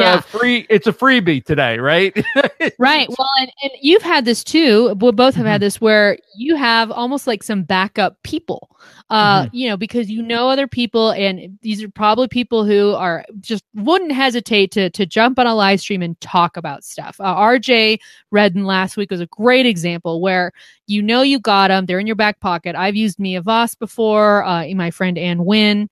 [0.01, 0.21] Yeah.
[0.21, 0.67] free.
[0.71, 2.13] It's a freebie today, right?
[2.79, 3.09] Right.
[3.09, 4.95] Well, and, and you've had this too.
[5.01, 5.51] We both have Mhm.
[5.51, 8.77] had this where you have almost like some backup people,
[9.11, 9.57] uh, Mm-hmm.
[9.57, 13.65] you know, because you know other people, and these are probably people who are just
[13.75, 17.17] wouldn't hesitate to to jump on a live stream and talk about stuff.
[17.21, 17.99] Uh, RJ
[18.31, 20.53] Redden last week was a great example where
[20.87, 22.75] you know you got them; they're in your back pocket.
[22.77, 25.89] I've used Mia Voss before, uh, my friend Ann Wynn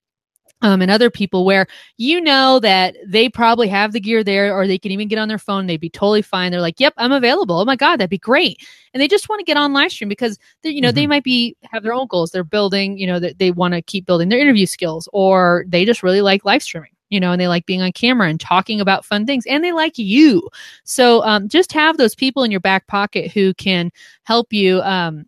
[0.61, 4.67] um, and other people where you know that they probably have the gear there or
[4.67, 5.65] they can even get on their phone.
[5.65, 6.51] They'd be totally fine.
[6.51, 7.59] They're like, yep, I'm available.
[7.59, 8.65] Oh my God, that'd be great.
[8.93, 11.23] And they just want to get on live stream because they, you know, they might
[11.23, 12.31] be have their own goals.
[12.31, 15.85] They're building, you know, that they want to keep building their interview skills or they
[15.85, 16.91] just really like live streaming.
[17.09, 19.73] You know, and they like being on camera and talking about fun things, and they
[19.73, 20.47] like you.
[20.85, 23.91] So, um, just have those people in your back pocket who can
[24.23, 24.81] help you.
[24.81, 25.25] Um,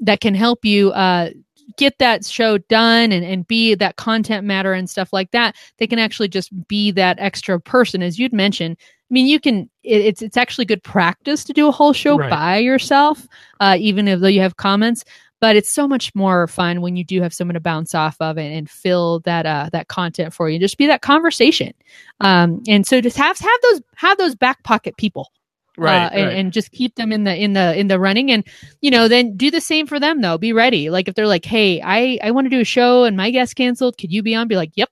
[0.00, 1.30] that can help you uh,
[1.76, 5.86] get that show done and, and be that content matter and stuff like that they
[5.86, 8.02] can actually just be that extra person.
[8.02, 11.68] As you'd mentioned i mean you can it, it's it's actually good practice to do
[11.68, 12.30] a whole show Right.
[12.30, 13.26] by yourself
[13.60, 15.04] uh, even if though you have comments
[15.42, 18.38] but it's so much more fun when you do have someone to bounce off of
[18.38, 21.74] and, and fill that uh, that content for you just be that conversation.
[22.20, 25.32] Um, and so just have have those have those back pocket people
[25.76, 26.36] right, uh, and, right.
[26.36, 28.30] and just keep them in the in the in the running.
[28.30, 28.44] And
[28.80, 30.38] you know then do the same for them though.
[30.38, 30.90] Be ready.
[30.90, 33.56] Like if they're like hey i i want to do a show and my guest
[33.56, 34.48] canceled could you be on?
[34.48, 34.88] Be like yep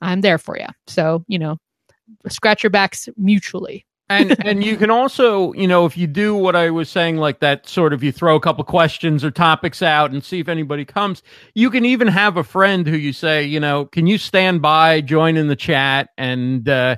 [0.00, 1.56] i'm there for you so you know
[2.28, 3.86] scratch your backs mutually.
[4.10, 7.40] And and you can also you know if you do what i was saying like
[7.40, 10.84] that sort of you throw a couple questions or topics out and see if anybody
[10.84, 11.22] comes
[11.54, 15.00] you can even have a friend who you say you know can you stand by
[15.00, 16.96] join in the chat and uh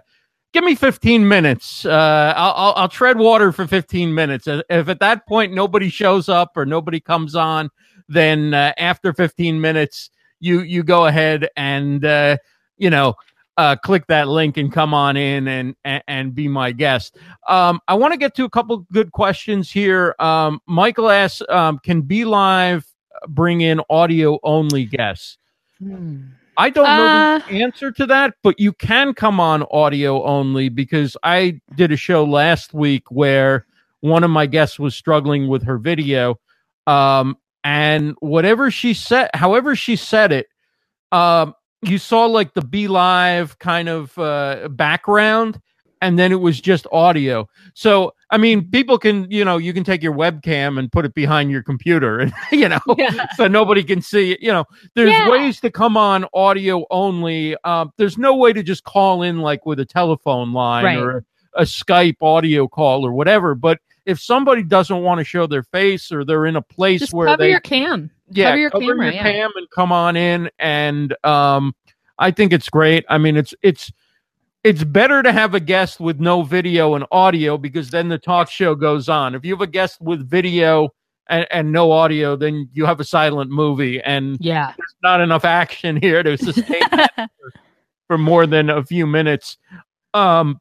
[0.52, 5.00] give me 15 minutes uh i'll i'll, tread water for 15 minutes if if at
[5.00, 7.70] that point nobody shows up or nobody comes on
[8.08, 12.36] then uh, after 15 minutes you you go ahead and uh
[12.78, 13.14] you know
[13.58, 17.16] uh, click that link and come on in and and, and be my guest.
[17.48, 20.14] Um, I want to get to a couple good questions here.
[20.18, 22.84] Um, Michael asks, um, "Can BeLive
[23.28, 25.38] bring in audio only guests?"
[26.58, 30.68] I don't know Uh, the answer to that, but you can come on audio only
[30.68, 33.66] because I did a show last week where
[34.00, 36.38] one of my guests was struggling with her video.
[36.86, 40.46] Um, and whatever she said, however she said it,
[41.12, 45.60] um, you saw like the BeLive kind of uh, background,
[46.06, 47.48] and then it was just audio.
[47.74, 51.14] So, I mean, people can, you know, you can take your webcam and put it
[51.14, 53.26] behind your computer, and you know, Yeah.
[53.34, 54.40] so nobody can see it.
[54.40, 54.64] You know,
[54.94, 55.28] there's Yeah.
[55.28, 57.56] ways to come on audio only.
[57.64, 60.96] Um, there's no way to just call in like with a telephone line Right.
[60.98, 61.22] or a,
[61.54, 63.56] a Skype audio call or whatever.
[63.56, 67.12] But if somebody doesn't want to show their face or they're in a place just
[67.14, 69.22] where cover they your cam yeah, cover your camera, yeah.
[69.24, 70.50] cam and come on in.
[70.60, 71.74] And um,
[72.16, 73.04] I think it's great.
[73.08, 73.90] I mean, it's it's
[74.66, 78.50] it's better to have a guest with no video and audio because then the talk
[78.50, 79.36] show goes on.
[79.36, 80.88] If you have a guest with video
[81.28, 85.44] and, and no audio, then you have a silent movie, and yeah there's not enough
[85.44, 87.30] action here to sustain that
[88.08, 89.56] for more than a few minutes.
[90.14, 90.60] Um,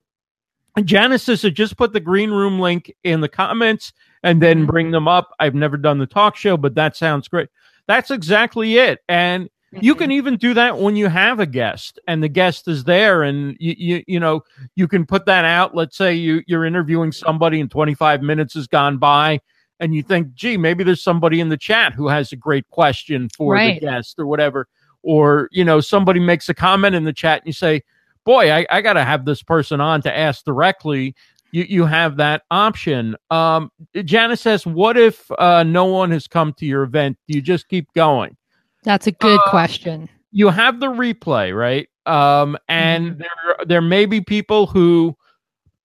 [0.83, 3.91] Janice says just put the green room link in the comments
[4.21, 4.67] and then Mhm.
[4.67, 5.31] bring them up.
[5.39, 7.49] I've never done the talk show, but that sounds great.
[7.87, 8.99] That's exactly it.
[9.09, 9.99] And you Mm-hmm.
[9.99, 13.55] can even do that when you have a guest and the guest is there and
[13.59, 14.41] you you, you know
[14.75, 15.75] you can put that out.
[15.75, 19.39] Let's say you you're interviewing somebody and 25 minutes has gone by
[19.79, 23.29] and you think gee maybe there's somebody in the chat who has a great question
[23.29, 23.79] for Right.
[23.79, 24.67] the guest or whatever.
[25.03, 27.81] Or you know somebody makes a comment in the chat and you say
[28.25, 31.15] boy i, I got to have this person on to ask directly.
[31.51, 33.15] You you have that option.
[33.29, 33.71] Um
[34.03, 37.17] janice says what if uh no one has come to your event?
[37.27, 38.35] Do you just keep going
[38.85, 41.89] that's a good Uh, question you have the replay, right?
[42.05, 43.19] Um, and Mhm.
[43.19, 45.15] there there may be people who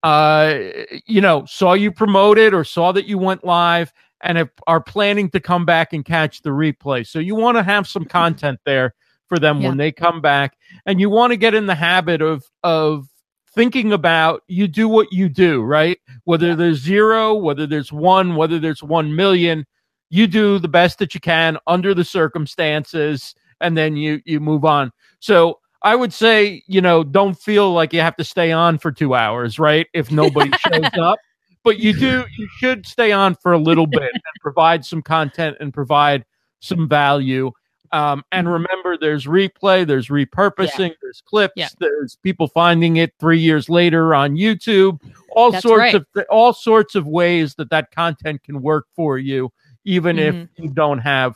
[0.03, 0.59] uh
[1.07, 3.93] you know saw you promote it or saw that you went live
[4.23, 7.07] and have, are planning to come back and catch the replay.
[7.07, 8.95] So you want to have some content there
[9.29, 9.69] for them Yeah.
[9.69, 13.09] when they come back and you want to get in the habit of of
[13.55, 15.99] thinking about you do what you do, right?
[16.25, 19.67] Whether there's zero, whether there's one, whether there's 1 million,
[20.11, 24.65] you do the best that you can under the circumstances and then you you move
[24.65, 24.91] on.
[25.21, 28.93] So I would say, you know, don't feel like you have to stay on for
[28.93, 29.87] 2 hours, right?
[29.95, 31.19] If nobody shows up.
[31.63, 35.57] But you do you should stay on for a little bit and provide some content
[35.61, 36.25] and provide
[36.61, 37.53] some value.
[37.93, 38.53] Um, and Mhm.
[38.53, 41.69] remember, there's replay, there's repurposing, there's clips, Yeah.
[41.81, 45.01] there's people finding it three years later on YouTube.
[45.35, 45.95] All That's sorts right.
[45.97, 49.51] of all sorts of ways that that content can work for you,
[49.85, 50.49] even if Mhm.
[50.57, 51.35] you don't have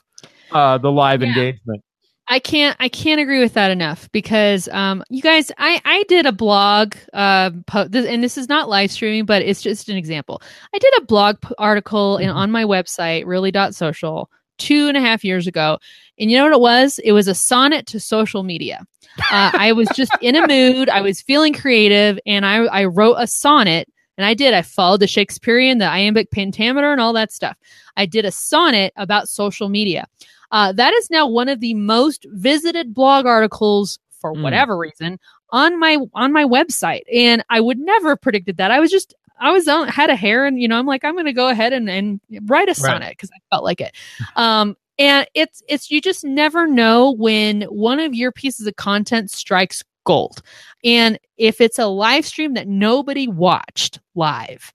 [0.50, 1.28] uh, the live Yeah.
[1.28, 1.82] engagement.
[2.26, 6.24] I can't I can't agree with that enough because um you guys I I did
[6.24, 9.96] a blog uh po- this, and this is not live streaming but it's just an
[9.96, 10.40] example.
[10.74, 12.34] I did a blog article in, Mhm.
[12.34, 15.78] on my website really.social two and a half years ago
[16.18, 16.98] and you know what it was?
[17.00, 18.86] It was a sonnet to social media.
[19.30, 20.88] Uh, I was just in a mood.
[20.88, 23.86] I was feeling creative and I I wrote a sonnet
[24.16, 24.54] and I did.
[24.54, 27.56] I followed the Shakespearean, the iambic pentameter, and all that stuff.
[27.96, 30.06] I did a sonnet about social media.
[30.50, 34.42] Uh, that is now one of the most visited blog articles for Mm.
[34.42, 35.18] whatever reason
[35.50, 38.70] on my on my website, and I would never have predicted that.
[38.70, 41.14] I was just I was on had a hair, and you know I'm like I'm
[41.14, 43.92] going to go ahead and and write a sonnet because I felt like it.
[44.36, 49.30] Um, and it's it's you just never know when one of your pieces of content
[49.30, 50.42] strikes gold,
[50.84, 54.72] and if it's a live stream that nobody watched live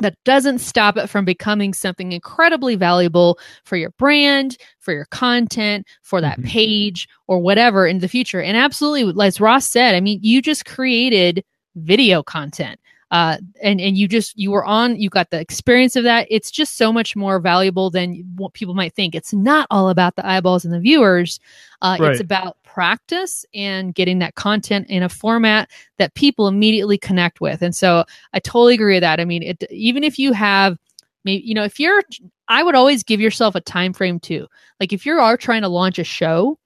[0.00, 5.86] that doesn't stop it from becoming something incredibly valuable for your brand, for your content,
[6.02, 6.46] for that Mhm.
[6.46, 8.40] page, or whatever in the future.
[8.40, 11.42] And absolutely, as Ross said, I mean, you just created
[11.74, 12.78] video content.
[13.10, 16.50] Uh, and and you just you were on you got the experience of that it's
[16.50, 20.26] just so much more valuable than what people might think it's not all about the
[20.26, 21.40] eyeballs and the viewers
[21.80, 22.12] uh, Right.
[22.12, 27.62] it's about practice and getting that content in a format that people immediately connect with
[27.62, 29.20] and so I totally agree with that.
[29.20, 30.78] I mean, it, even if you have,
[31.24, 32.02] maybe you know, if you're,
[32.48, 34.46] I would always give yourself a time frame too.
[34.80, 36.58] Like if you are trying to launch a show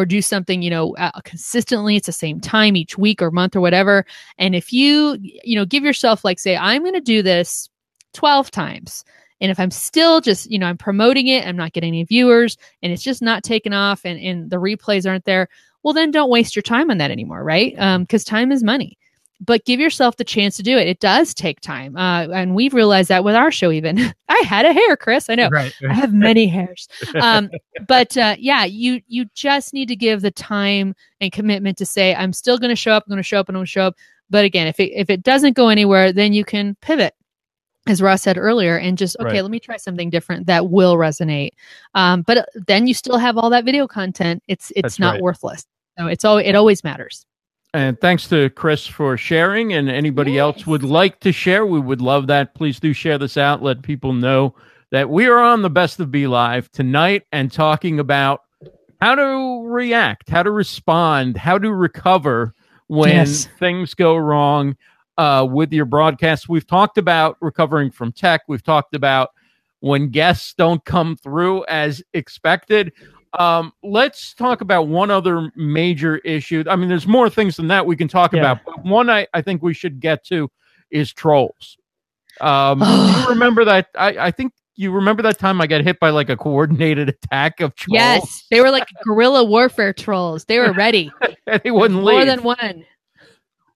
[0.00, 3.54] or do something, you know, uh, consistently, it's the same time each week or month
[3.54, 4.04] or whatever.
[4.38, 7.68] And if you, you know, give yourself like, say, I'm going to do this
[8.14, 9.04] twelve times.
[9.42, 12.56] And if I'm still just, you know, I'm promoting it, I'm not getting any viewers,
[12.82, 15.48] and it's just not taking off, and, and the replays aren't there,
[15.82, 17.74] well, then don't waste your time on that anymore, right?
[18.00, 18.98] Because time is money
[19.40, 20.86] but give yourself the chance to do it.
[20.86, 21.96] It does take time.
[21.96, 23.98] Uh, and we've realized that with our show, even.
[24.28, 25.30] I had a hair, Chris.
[25.30, 25.48] I know.
[25.48, 25.72] Right.
[25.88, 26.88] I have many hairs.
[27.20, 27.50] Um,
[27.88, 32.14] but uh, yeah, you you just need to give the time and commitment to say,
[32.14, 33.70] I'm still going to show up, I'm going to show up, and I'm going to
[33.70, 33.96] show up.
[34.30, 37.14] But again, if it, if it doesn't go anywhere, then you can pivot,
[37.88, 39.42] as Ross said earlier, and just, okay, Right.
[39.42, 41.50] let me try something different that will resonate.
[41.94, 44.42] Um, but then you still have all that video content.
[44.48, 45.22] It's it's That's not right.
[45.22, 45.66] worthless.
[45.98, 47.26] So it's all it always matters.
[47.72, 49.72] And thanks to Chris for sharing.
[49.72, 52.54] And anybody else would like to share, we would love that.
[52.54, 53.62] Please do share this out.
[53.62, 54.54] Let people know
[54.90, 58.42] that we are on the Best of BeLive tonight and talking about
[59.00, 62.54] how to react, how to respond, how to recover
[62.88, 63.46] when Yes.
[63.60, 64.76] things go wrong
[65.16, 66.48] uh, with your broadcast.
[66.48, 68.42] We've talked about recovering from tech.
[68.48, 69.30] We've talked about
[69.78, 72.92] when guests don't come through as expected.
[73.38, 76.64] Um, let's talk about one other major issue.
[76.68, 78.40] I mean, there's more things than that we can talk Yeah.
[78.40, 80.50] about, but one I, I think we should get to
[80.90, 81.76] is trolls.
[82.40, 83.88] Um, you remember that?
[83.96, 87.60] I, I think you remember that time I got hit by like a coordinated attack
[87.60, 87.94] of trolls.
[87.94, 90.46] Yes, they were like guerrilla warfare trolls.
[90.46, 91.12] They were ready.
[91.46, 92.14] and they wouldn't leave.
[92.16, 92.84] More than one.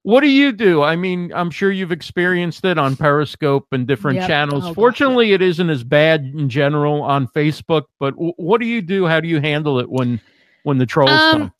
[0.04, 0.82] What do you do?
[0.82, 4.28] I mean, I'm sure you've experienced it on Periscope and different Yep.
[4.28, 4.64] channels.
[4.64, 7.84] Oh, God, Fortunately, it isn't as bad in general on Facebook.
[7.98, 9.06] But w- what do you do?
[9.06, 10.20] How do you handle it when
[10.64, 11.52] when the trolls Um, come?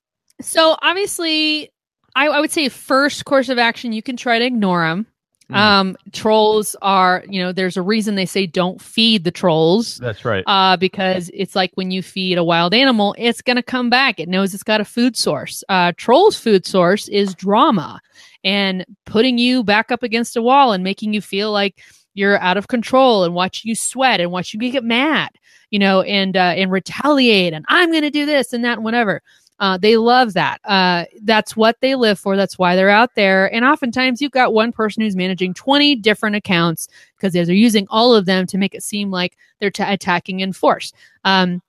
[0.43, 1.71] So obviously,
[2.15, 5.07] I, I would say first course of action, you can try to ignore them.
[5.51, 5.57] Mhm.
[5.57, 9.99] Um, trolls are, you know, there's a reason they say don't feed the trolls.
[9.99, 10.43] That's right.
[10.47, 14.19] Uh, because it's like when you feed a wild animal, it's going to come back.
[14.19, 15.63] It knows it's got a food source.
[15.69, 18.01] Uh, trolls' food source is drama
[18.45, 21.83] and putting you back up against a wall and making you feel like
[22.15, 25.31] you're out of control and watching you sweat and watching you get mad,
[25.71, 27.53] you know, and, uh, and retaliate.
[27.53, 29.23] And I'm going to do this and that and whatever.
[29.61, 30.61] Uh, they love that.
[30.65, 32.37] Uh, that's what they live for.
[32.37, 33.53] That's why they're out there.
[33.53, 38.15] And oftentimes you've got one person who's managing 20 different accounts because they're using all
[38.15, 40.93] of them to make it seem like they're t- attacking in force.
[41.25, 41.63] Um,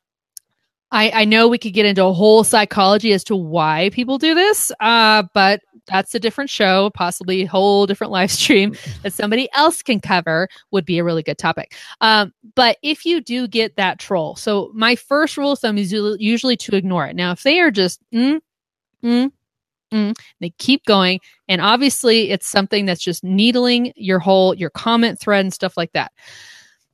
[0.96, 4.34] I, I know we could get into a whole psychology as to why people do
[4.34, 9.50] this, uh, but that's a different show, possibly a whole different live stream that somebody
[9.54, 11.76] else can cover would be a really good topic.
[12.00, 15.92] Um, but if you do get that troll, so my first rule of thumb is
[15.92, 17.16] usually to ignore it.
[17.18, 18.40] Now, if they are just mm,
[19.04, 19.32] mm,
[19.92, 21.20] mm, they keep going,
[21.50, 25.92] and obviously it's something that's just needling your whole your comment thread and stuff like
[25.92, 26.14] that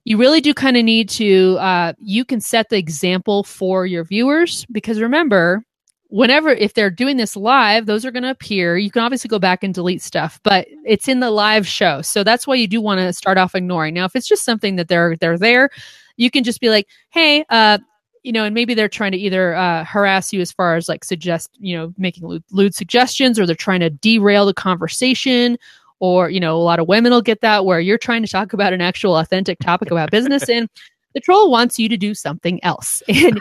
[0.04, 4.04] you really do kind of need to uh, you can set the example for your
[4.04, 5.64] viewers because remember
[6.08, 8.78] whenever if they're doing this live those are going to appear.
[8.78, 12.02] You can obviously go back and delete stuff but it's in the live show.
[12.02, 13.94] So that's why you do want to start off ignoring.
[13.94, 15.70] Now if it's just something that they're they're there
[16.18, 17.78] you can just be like hey uh
[18.24, 21.04] you know and maybe they're trying to either uh, harass you as far as like
[21.04, 25.58] suggest you know making lewd, lewd suggestions or they're trying to derail the conversation
[26.02, 28.52] or you know a lot of women will get that where you're trying to talk
[28.52, 30.68] about an actual authentic topic about business and
[31.14, 33.40] the troll wants you to do something else and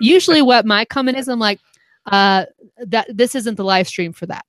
[0.00, 1.60] usually what my comment is i'm like
[2.10, 2.44] uh
[2.78, 4.44] that this isn't the live stream for that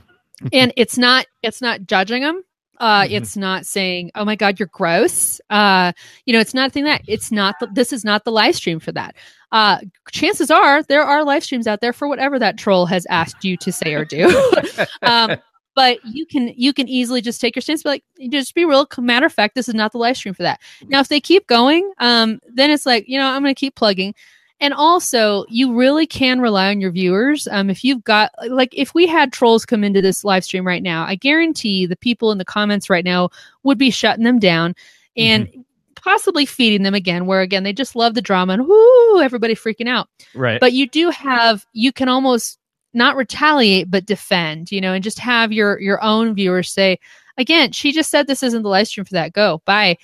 [0.52, 2.42] and it's not it's not judging them
[2.80, 3.12] uh, mm-hmm.
[3.12, 5.92] It's not saying, "Oh my God, you're gross." Uh,
[6.24, 7.02] you know, it's not saying that.
[7.06, 7.56] It's not.
[7.60, 9.16] The, this is not the live stream for that.
[9.52, 9.80] Uh,
[10.12, 13.58] chances are there are live streams out there for whatever that troll has asked you
[13.58, 14.30] to say or do.
[15.02, 15.36] um,
[15.74, 18.86] but you can you can easily just take your stance, be like, just be real.
[18.98, 20.60] Matter of fact, this is not the live stream for that.
[20.88, 23.74] Now, if they keep going, um, then it's like you know I'm going to keep
[23.74, 24.14] plugging.
[24.62, 27.48] And also, you really can rely on your viewers.
[27.50, 30.82] Um, if you've got like if we had trolls come into this live stream right
[30.82, 33.30] now, I guarantee the people in the comments right now
[33.62, 34.74] would be shutting them down
[35.16, 35.60] and mm-hmm.
[35.94, 37.24] possibly feeding them again.
[37.24, 40.08] Where again they just love the drama and whoo, everybody freaking out.
[40.34, 40.60] Right.
[40.60, 42.59] But you do have you can almost
[42.92, 46.98] not retaliate but defend you know and just have your your own viewers say
[47.36, 49.32] again she just said this isn't the live stream for that.
[49.32, 49.62] Go.
[49.64, 49.96] Bye.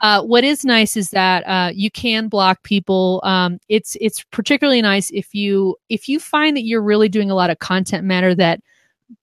[0.00, 3.20] Uh, what is nice is that uh, you can block people.
[3.22, 7.34] Um, it's it's particularly nice if you if you find that you're really doing a
[7.34, 8.60] lot of content matter that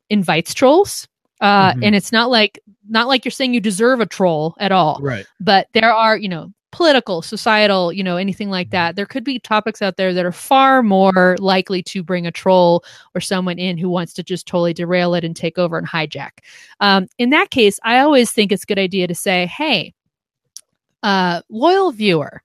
[0.10, 1.08] invites trolls
[1.42, 1.84] uh, mm-hmm.
[1.84, 5.00] and it's not like not like you're saying you deserve a troll at all.
[5.02, 5.26] Right.
[5.40, 8.96] But there are you know political, societal, you know, anything like that.
[8.96, 12.84] There could be topics out there that are far more likely to bring a troll
[13.16, 16.32] or someone in who wants to just totally derail it and take over and hijack.
[16.80, 19.94] Um, in that case, I always think it's a good idea to say, hey,
[21.04, 22.42] uh, loyal viewer,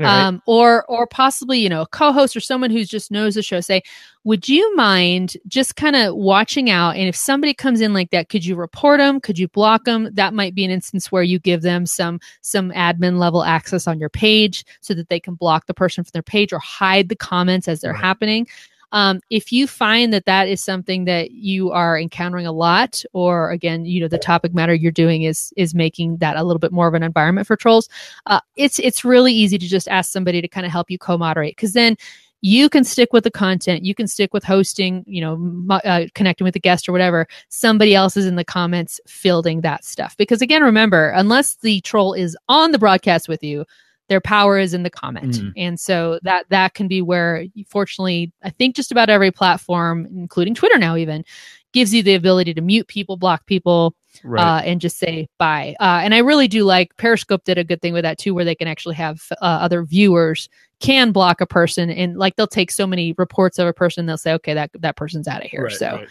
[0.00, 0.40] um, right.
[0.46, 3.82] or or possibly you know a co-host or someone who just knows the show, say,
[4.24, 6.96] would you mind just kind of watching out?
[6.96, 9.20] And if somebody comes in like that, could you report them?
[9.20, 10.08] Could you block them?
[10.12, 13.98] That might be an instance where you give them some some admin level access on
[13.98, 17.16] your page so that they can block the person from their page or hide the
[17.16, 18.00] comments as they're right.
[18.00, 18.46] happening.
[18.92, 23.50] Um, if you find that that is something that you are encountering a lot, or
[23.50, 26.72] again, you know, the topic matter you're doing is is making that a little bit
[26.72, 27.88] more of an environment for trolls,
[28.26, 31.56] uh, it's it's really easy to just ask somebody to kind of help you co-moderate
[31.56, 31.96] because then
[32.42, 36.44] you can stick with the content you can stick with hosting you know uh, connecting
[36.44, 40.16] with the guest or whatever somebody else is in the comments fielding that stuff.
[40.16, 43.64] Because again remember unless the troll is on the broadcast with you
[44.08, 45.52] their power is in the comment mm.
[45.56, 50.54] and so that that can be where fortunately i think just about every platform including
[50.54, 51.24] twitter now even
[51.72, 53.94] gives you the ability to mute people block people
[54.24, 54.42] right.
[54.42, 57.82] uh, and just say bye uh, and i really do like periscope did a good
[57.82, 60.48] thing with that too where they can actually have uh, other viewers
[60.80, 64.16] can block a person and like they'll take so many reports of a person they'll
[64.16, 66.08] say okay that that person's out of here right, so right.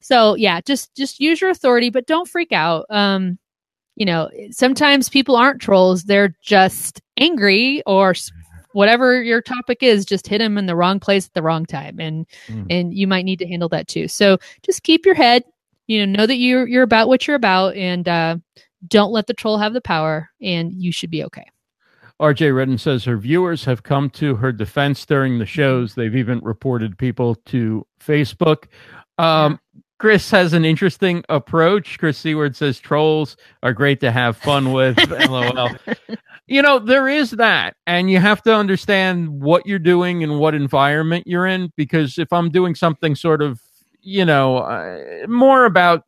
[0.00, 3.38] so yeah just just use your authority but don't freak out um
[4.00, 6.04] you know, sometimes people aren't trolls.
[6.04, 8.14] They're just angry or
[8.72, 11.98] whatever your topic is, just hit them in the wrong place at the wrong time.
[12.00, 12.66] And, mm.
[12.70, 14.08] and you might need to handle that too.
[14.08, 15.44] So just keep your head,
[15.86, 18.36] you know, know that you're, you're about what you're about and, uh,
[18.86, 21.44] don't let the troll have the power and you should be okay.
[22.20, 25.94] RJ Redden says her viewers have come to her defense during the shows.
[25.94, 28.64] They've even reported people to Facebook.
[29.16, 29.58] Um,
[30.00, 31.98] Chris has an interesting approach.
[31.98, 34.96] Chris Seward says trolls are great to have fun with.
[35.28, 35.68] LOL.
[36.46, 37.76] You know, there is that.
[37.86, 41.70] And you have to understand what you're doing and what environment you're in.
[41.76, 43.60] Because if I'm doing something sort of,
[44.00, 46.06] you know, uh, more about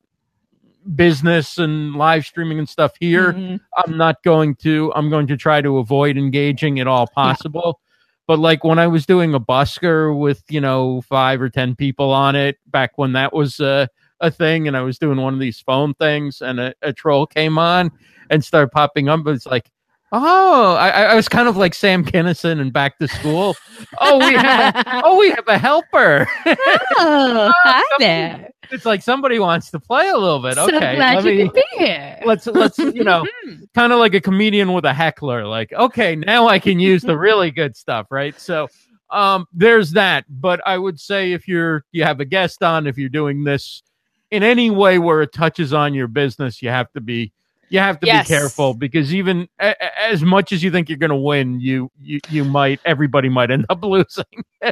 [0.97, 3.57] business and live streaming and stuff here, mm-hmm.
[3.77, 7.79] I'm not going to, I'm going to try to avoid engaging at all possible.
[7.79, 7.89] Yeah
[8.33, 12.13] but like when I was doing a busker with, you know, five or 10 people
[12.13, 13.87] on it back when that was uh,
[14.21, 17.27] a thing, and I was doing one of these phone things, and a, a troll
[17.27, 17.91] came on
[18.31, 19.27] and started popping up.
[19.27, 19.71] It's like,
[20.15, 23.57] Oh, I, I, was kind of like Sam Kinison and Back to School.
[23.99, 26.29] Oh, we have a, oh we have a helper.
[26.47, 28.51] oh, hi there.
[28.71, 30.57] It's like somebody wants to play a little bit.
[30.57, 32.21] So okay, glad you me, be here.
[32.27, 33.27] Let's let's you know,
[33.75, 35.47] kind of like a comedian with a heckler.
[35.47, 38.39] Like, okay, now I can use the really good stuff, right?
[38.39, 38.69] So,
[39.09, 40.27] um, there's that.
[40.29, 43.83] But I would say if you're you have a guest on, if you're doing this
[44.31, 47.33] in any way where it touches on your business, you have to be
[47.73, 48.29] you have to yes.
[48.29, 51.91] be careful because even a, as much as you think you're going to win, you
[51.99, 54.25] you you might everybody might end up losing.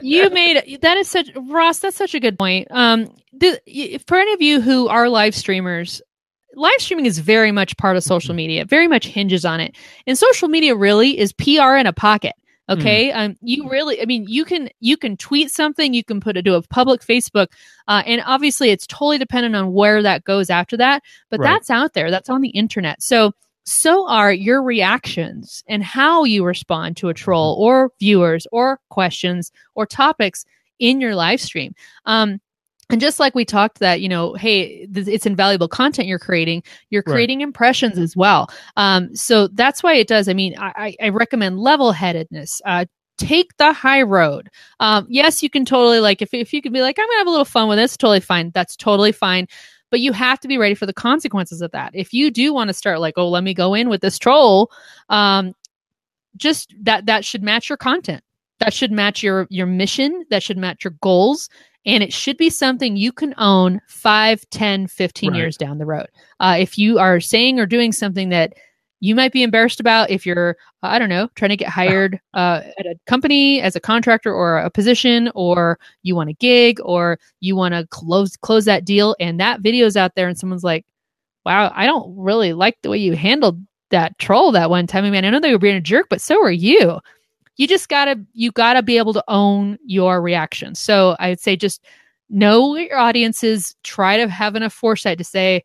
[0.02, 1.78] you made that is such Ross.
[1.78, 2.68] That's such a good point.
[2.70, 6.02] Um, the, for any of you who are live streamers,
[6.54, 8.66] live streaming is very much part of social media.
[8.66, 9.74] very much hinges on it,
[10.06, 12.34] and social media really is PR in a pocket.
[12.70, 13.10] Okay.
[13.10, 13.16] Mm.
[13.16, 16.42] Um, you really, I mean, you can, you can tweet something, you can put it
[16.42, 17.48] to a public Facebook,
[17.88, 21.50] uh, and obviously it's totally dependent on where that goes after that, but right.
[21.50, 22.10] that's out there.
[22.10, 23.02] That's on the internet.
[23.02, 23.32] So,
[23.64, 27.62] so are your reactions and how you respond to a troll mm-hmm.
[27.62, 30.44] or viewers or questions or topics
[30.78, 31.74] in your live stream.
[32.06, 32.40] Um,
[32.90, 36.62] and just like we talked that, you know, hey, th- it's invaluable content you're creating,
[36.90, 37.44] you're creating right.
[37.44, 38.50] impressions as well.
[38.76, 40.28] Um, so that's why it does.
[40.28, 42.60] I mean, I, I recommend level headedness.
[42.64, 42.84] Uh,
[43.18, 44.48] take the high road.
[44.80, 47.26] Um, yes, you can totally like, if, if you can be like, I'm gonna have
[47.26, 48.50] a little fun with this, totally fine.
[48.54, 49.46] That's totally fine.
[49.90, 51.90] But you have to be ready for the consequences of that.
[51.94, 54.70] If you do want to start like, oh, let me go in with this troll,
[55.08, 55.54] um,
[56.36, 58.22] just that, that should match your content
[58.60, 61.48] that should match your your mission that should match your goals
[61.86, 65.36] and it should be something you can own 5 10 15 right.
[65.36, 66.06] years down the road.
[66.38, 68.54] Uh, if you are saying or doing something that
[69.02, 72.60] you might be embarrassed about if you're i don't know trying to get hired uh,
[72.78, 77.18] at a company as a contractor or a position or you want a gig or
[77.40, 80.84] you want to close close that deal and that video's out there and someone's like
[81.46, 83.58] wow i don't really like the way you handled
[83.88, 86.20] that troll that one time i mean i know they were being a jerk but
[86.20, 87.00] so are you
[87.60, 90.74] you just gotta you gotta be able to own your reaction.
[90.74, 91.84] So I'd say just
[92.30, 93.76] know your audiences.
[93.82, 95.62] Try to have enough foresight to say,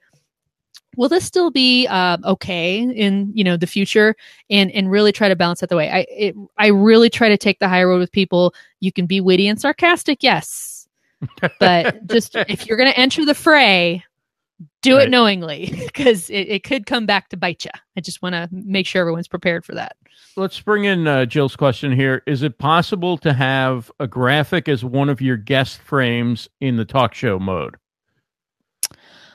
[0.98, 4.14] will this still be uh, okay in you know the future
[4.50, 7.38] and and really try to balance that the way i it, i really try to
[7.38, 10.88] take the high road with people you can be witty and sarcastic yes
[11.60, 14.04] but just if you're going to enter the fray
[14.86, 15.08] do right.
[15.08, 17.72] it knowingly because it, it could come back to bite you.
[17.98, 19.98] I just want to make sure everyone's prepared for that.
[20.38, 22.22] Let's bring in uh, Jill's question here.
[22.28, 26.86] Is it possible to have a graphic as one of your guest frames in the
[26.86, 27.76] talk show mode?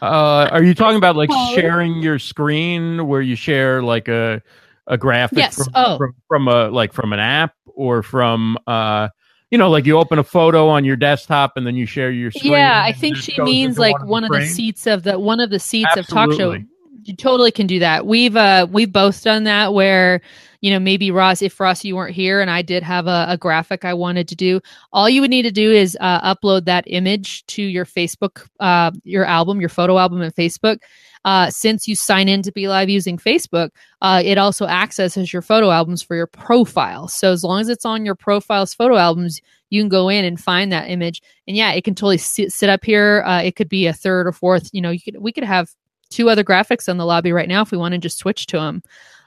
[0.02, 4.42] Uh, are you talking about like sharing your screen where you share like a
[4.86, 5.56] a graphic yes.
[5.56, 5.98] from, oh.
[5.98, 9.08] from, from a like from an app or from uh
[9.50, 12.30] you know, like you open a photo on your desktop and then you share your
[12.30, 12.52] screen.
[12.52, 15.40] Yeah, I think she means like one of, one of the seats of the one
[15.40, 16.24] of the seats Absolutely.
[16.24, 16.64] of talk show.
[17.02, 18.06] You totally can do that.
[18.06, 20.20] We've uh we've both done that where
[20.60, 23.36] you know maybe Ross if Ross you weren't here and I did have a, a
[23.36, 24.60] graphic I wanted to do.
[24.92, 28.92] All you would need to do is uh, upload that image to your Facebook uh
[29.02, 30.78] your album, your photo album in Facebook
[31.24, 35.70] uh, since you sign in to BeLive using Facebook, uh, it also accesses your photo
[35.70, 37.08] albums for your profile.
[37.08, 40.40] So as long as it's on your profile's photo albums, you can go in and
[40.40, 41.22] find that image.
[41.46, 43.22] And yeah, it can totally sit, sit up here.
[43.26, 44.70] Uh, it could be a third or fourth.
[44.72, 45.70] You know, you could we could have
[46.08, 48.58] two other graphics in the lobby right now if we want to just switch to
[48.58, 48.82] them.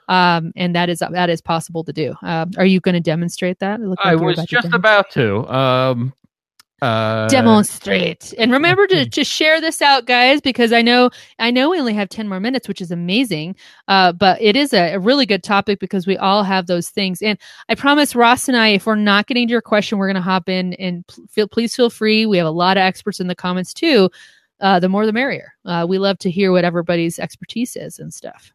[0.06, 2.14] Um, and that is that is possible to do.
[2.22, 3.80] Uh, are you going to demonstrate that?
[3.80, 5.48] Like I was just about to.
[5.48, 6.12] Um,
[6.82, 8.34] uh, demonstrate.
[8.36, 11.08] And remember to, to share this out guys because i know
[11.38, 13.56] i know we only have 10 more minutes which is amazing.
[13.88, 17.22] Uh, but it is a, a, really good topic because we all have those things.
[17.22, 20.16] And i promise ross and i if we're not getting to your question we're going
[20.16, 22.26] to hop in and feel, please feel free.
[22.26, 24.10] We have a lot of experts in the comments too.
[24.60, 25.52] Uh, the more the merrier.
[25.64, 28.52] Uh, we love to hear what everybody's expertise is and stuff.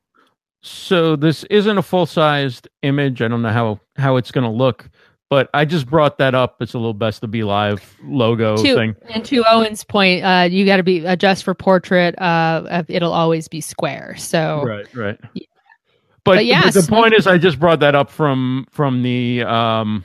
[0.61, 3.21] So this isn't a full-sized image.
[3.21, 4.89] I don't know how how it's going to look
[5.29, 6.61] but I just brought that up.
[6.61, 8.95] It's a little best to BeLive logo to, thing.
[9.09, 12.19] And to Owen's point, uh, you got to be adjust for portrait.
[12.19, 14.15] Uh, it'll always be square.
[14.17, 15.19] So right, right.
[15.33, 15.45] Yeah.
[16.25, 20.03] But, but yeah, the point is, I just brought that up from from the um,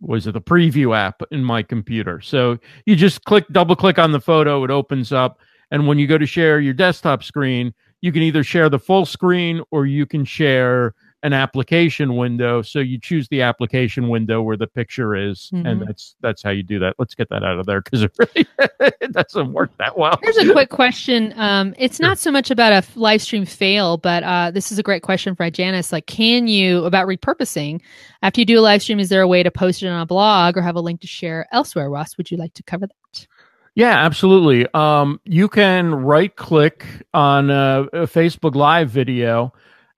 [0.00, 2.20] was it the preview app in my computer.
[2.20, 5.40] So you just click, double click on the photo, it opens up,
[5.70, 9.06] and when you go to share your desktop screen, you can either share the full
[9.06, 14.56] screen or you can share an application window so you choose the application window where
[14.56, 15.66] the picture is mm-hmm.
[15.66, 16.94] and that's that's how you do that.
[16.98, 18.46] Let's get that out of there because it really
[19.00, 20.18] it doesn't work that well.
[20.22, 24.22] Here's a quick question um, it's not so much about a live stream fail but
[24.22, 27.80] uh, this is a great question for janice like can you about repurposing
[28.22, 30.06] after you do a live stream is there a way to post it on a
[30.06, 31.90] blog or have a link to share elsewhere?
[31.90, 33.26] Ross would you like to cover that?
[33.74, 34.66] Yeah, absolutely.
[34.74, 39.52] Um, you can right click on a, a Facebook Live video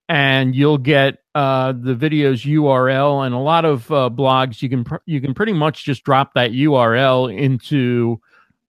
[0.09, 4.61] and you'll get uh, the video's URL and a lot of uh, blogs.
[4.61, 8.21] You can pr- you can pretty much just drop that URL into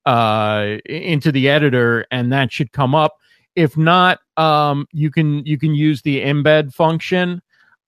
[0.05, 3.17] uh, into the editor, and that should come up.
[3.55, 7.37] If not, um, you can you can use the embed function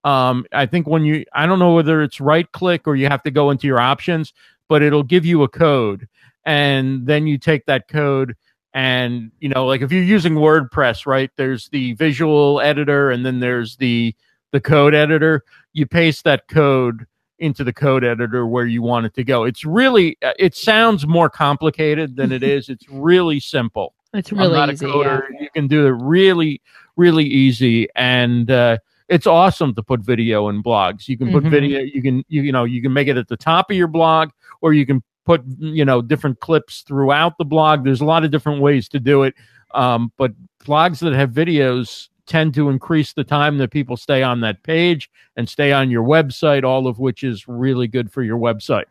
[0.04, 3.24] Um, I think when you, I don't know whether it's right click or you have
[3.24, 4.34] to go into your options,
[4.70, 6.08] but it'll give you a code,
[6.46, 8.36] and then you take that code
[8.80, 13.40] and you know like if you're using wordpress right there's the visual editor and then
[13.42, 14.16] there's the
[14.54, 17.06] the code editor you paste that code
[17.40, 21.06] into the code editor where you want it to go it's really uh, it sounds
[21.06, 25.24] more complicated than it is it's really simple it's really I'm not easy a coder.
[25.34, 25.42] yeah.
[25.42, 26.62] you can do it really
[26.96, 28.78] really easy and uh
[29.10, 31.50] it's awesome to put video in blogs you can put Mhm.
[31.50, 33.88] video you can you, you know you can make it at the top of your
[33.90, 34.30] blog
[34.62, 38.32] or you can put you know different clips throughout the blog there's a lot of
[38.32, 39.34] different ways to do it
[39.76, 40.32] um, but
[40.64, 45.10] blogs that have videos tend to increase the time that people stay on that page
[45.36, 48.86] and stay on your website all of which is really good for your website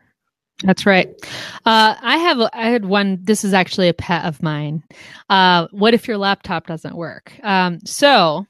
[0.63, 1.07] That's right.
[1.65, 3.19] Uh, I have I had one.
[3.23, 4.83] This is actually a pet of mine.
[5.29, 7.31] Uh, what if your laptop doesn't work?
[7.43, 8.45] Um, so,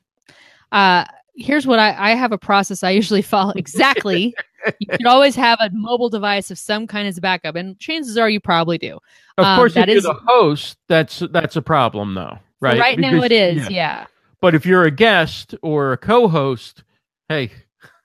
[0.72, 1.06] uh,
[1.40, 4.36] here's what I, I have a process I usually follow exactly.
[4.80, 8.18] You should always have a mobile device of some kind as a backup, and chances
[8.18, 8.98] are you probably do.
[9.38, 12.80] of Um, course if that you're is- the host that's that's a problem though right
[12.80, 13.58] Right now, it is.
[13.64, 13.70] yeah.
[13.70, 14.06] yeah
[14.42, 16.84] but if you're a guest or a co-host
[17.30, 17.52] hey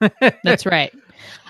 [0.45, 0.93] That's right.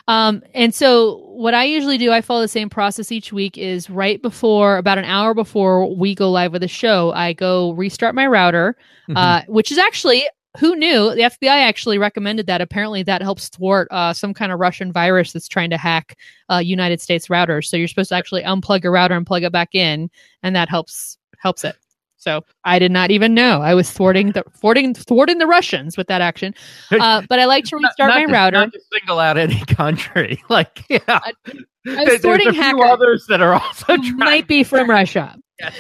[0.07, 3.89] Um, and so what I usually do, I follow the same process each week is
[3.91, 8.15] right before about an hour before we go live with the show, I go restart
[8.15, 8.77] my router,
[9.09, 9.17] Mhm.
[9.17, 10.23] uh, which is actually
[10.59, 12.61] who knew the FBI actually recommended that.
[12.61, 16.17] Apparently that helps thwart uh, some kind of Russian virus that's trying to hack
[16.51, 17.67] uh, United States routers.
[17.67, 20.11] So you're supposed to actually unplug your router and plug it back in,
[20.43, 21.77] and that helps helps it.
[22.17, 26.07] So I did not even know I was thwarting the thwarting thwarting the Russians with
[26.07, 26.55] that action.
[26.91, 28.57] Uh, but I like to restart not my to- router.
[28.61, 31.33] not to single out any country like yeah I
[31.85, 35.37] There- was there's thwarting a few others that are also might be from Russia.
[35.61, 35.75] Yes.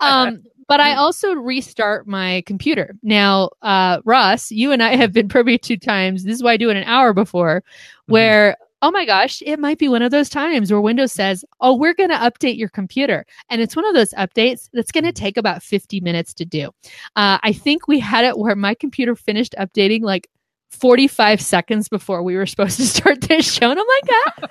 [0.00, 2.96] um, but I also restart my computer.
[3.02, 6.24] Now, uh, Ross, you and I have been privy to times.
[6.24, 8.12] This is why I do it an hour before, Mm-hmm.
[8.14, 11.76] where oh my gosh, it might be one of those times where Windows says, "Oh,
[11.76, 15.12] we're going to update your computer," and it's one of those updates that's going to
[15.12, 16.68] take about fifty minutes to do.
[17.16, 20.26] Uh, I think we had it where my computer finished updating like.
[20.70, 24.48] 45 seconds before we were supposed to start this show and I'm like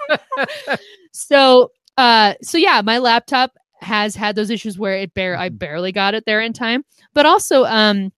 [0.69, 0.77] ah.
[1.11, 5.91] so uh so yeah my laptop has had those issues where it bare i barely
[5.91, 6.83] got it there in time.
[7.13, 8.11] But also um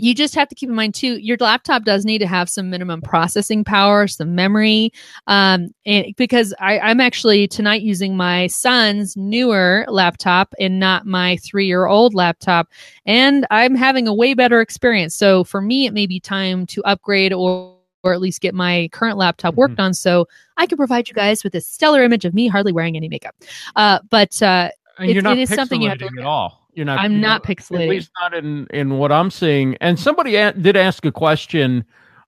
[0.00, 2.68] you just have to keep in mind too your laptop does need to have some
[2.68, 4.92] minimum processing power some memory
[5.28, 11.36] um and because I, i'm actually tonight using my son's newer laptop and not my
[11.36, 12.68] three year old laptop.
[13.06, 15.14] And i'm having a way better experience.
[15.14, 17.74] So for me it may be time to upgrade or
[18.04, 20.28] or at least get my current laptop worked on so
[20.58, 23.34] I can provide you guys with a stellar image of me hardly wearing any makeup.
[23.74, 26.20] Uh, but uh, and It- you're not it is something you have to pixelating at
[26.20, 26.26] at.
[26.26, 27.88] all you're not I'm not at pixelating.
[27.88, 31.84] least not in in what i'm seeing and somebody a- did ask a question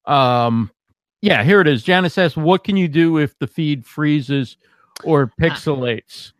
[0.06, 0.70] um
[1.22, 4.56] yeah here it is janice asked what can you do if the feed freezes
[5.04, 6.32] or pixelates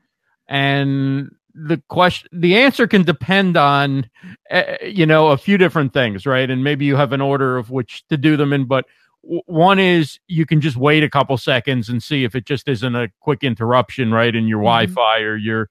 [0.49, 4.09] and the question the answer can depend on
[4.51, 7.71] uh, you know a few different things right and maybe you have an order of
[7.71, 8.85] which to do them in but
[9.23, 12.95] one is you can just wait a couple seconds and see if it just isn't
[12.95, 14.65] a quick interruption right in your Mhm.
[14.65, 15.69] wi-fi or your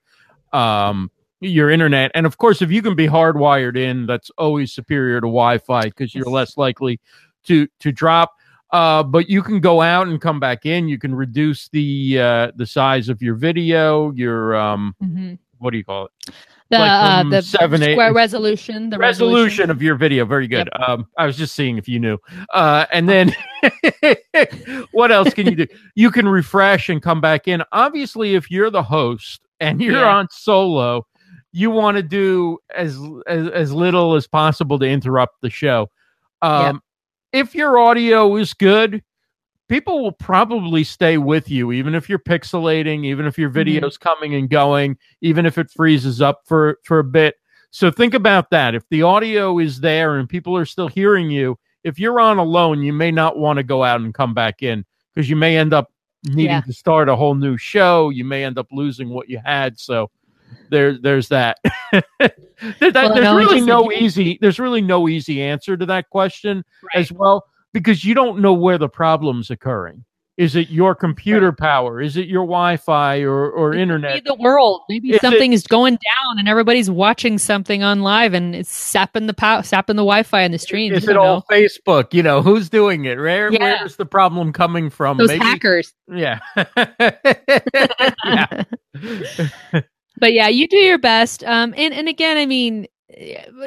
[0.56, 5.20] um your internet and of course if you can be hardwired in that's always superior
[5.20, 6.98] to wi-fi because you're less likely
[7.44, 8.32] to to drop
[8.72, 10.88] uh, but you can go out and come back in.
[10.88, 14.10] You can reduce the uh, the size of your video.
[14.12, 15.38] Your um, mhm.
[15.58, 16.34] what do you call it?
[16.68, 20.24] the Like uh, the seven, eight- resolution, the resolution, of your video.
[20.24, 20.68] Very good.
[20.74, 22.18] Um, I was just seeing if you knew.
[22.52, 23.34] Uh, and then
[24.90, 25.66] what else can you do?
[25.94, 27.62] You can refresh and come back in.
[27.70, 30.16] Obviously, if you're the host and you're Yeah.
[30.16, 31.06] on solo,
[31.52, 35.90] you want to do as, as as little as possible to interrupt the show.
[36.42, 36.82] Um,
[37.32, 39.02] If your audio is good,
[39.68, 43.54] people will probably stay with you, even if you're pixelating, even if your Mhm.
[43.54, 47.34] video's coming and going, even if it freezes up for for a bit.
[47.72, 48.74] So think about that.
[48.74, 52.82] If the audio is there and people are still hearing you, if you're on alone,
[52.82, 54.84] you may not want to go out and come back in
[55.14, 55.90] because you may end up
[56.28, 56.60] needing Yeah.
[56.62, 58.10] to start a whole new show.
[58.10, 59.78] You may end up losing what you had.
[59.78, 60.10] So
[60.70, 61.58] there, there's that.
[61.92, 64.38] There- that- Well, there's no, really no easy.
[64.40, 67.00] There's really no easy answer to that question Right.
[67.00, 70.04] as well because you don't know where the problem's occurring.
[70.36, 72.00] Is it your computer power?
[72.02, 74.22] Is it your Wi-Fi or or It internet?
[74.26, 74.82] the world.
[74.88, 79.26] Maybe Is something is going down and everybody's watching something on live and it's sapping
[79.28, 80.98] the pow- sapping the Wi-Fi and the streams.
[80.98, 81.56] Is it all know.
[81.56, 82.12] Facebook?
[82.12, 83.16] You know, who's doing it?
[83.18, 83.60] Where Yeah.
[83.80, 85.16] where's the problem coming from?
[85.16, 85.94] those Maybe- hackers?
[86.06, 86.38] Yeah.
[88.24, 88.64] yeah.
[90.18, 91.44] but yeah, you do your best.
[91.44, 92.86] Um, and and again, I mean,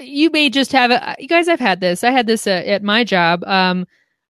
[0.01, 1.15] you may just have a.
[1.19, 2.03] You guys, I've had this.
[2.03, 3.43] I had this uh, at my job.
[3.45, 3.87] Um,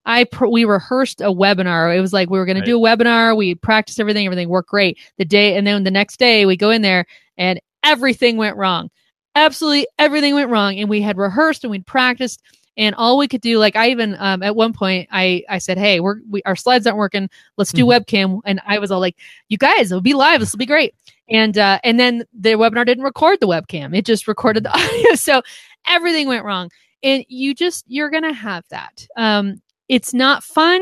[0.10, 1.96] I pr- we rehearsed a webinar.
[1.96, 2.66] It was like we were going Right.
[2.66, 3.38] to do a webinar.
[3.38, 4.26] We practiced everything.
[4.26, 4.98] Everything worked great.
[5.20, 7.06] The day and then the next day we go in there
[7.38, 8.90] and everything went wrong.
[9.36, 10.78] Absolutely everything went wrong.
[10.80, 12.42] And we had rehearsed and we'd practiced.
[12.76, 15.78] And all we could do, like I even um, at one point, I I said,
[15.78, 17.30] "Hey, we're we, our slides aren't working.
[17.58, 19.18] Let's do webcam." And I was all like,
[19.50, 20.40] "You guys, it'll be live.
[20.40, 20.96] This will be great."
[21.30, 25.16] And uh, and then the webinar didn't record the webcam; it just recorded the audio.
[25.16, 25.42] So
[25.88, 26.72] everything went wrong.
[27.04, 29.06] And you just you're gonna have that.
[29.18, 30.82] Um, it's not fun.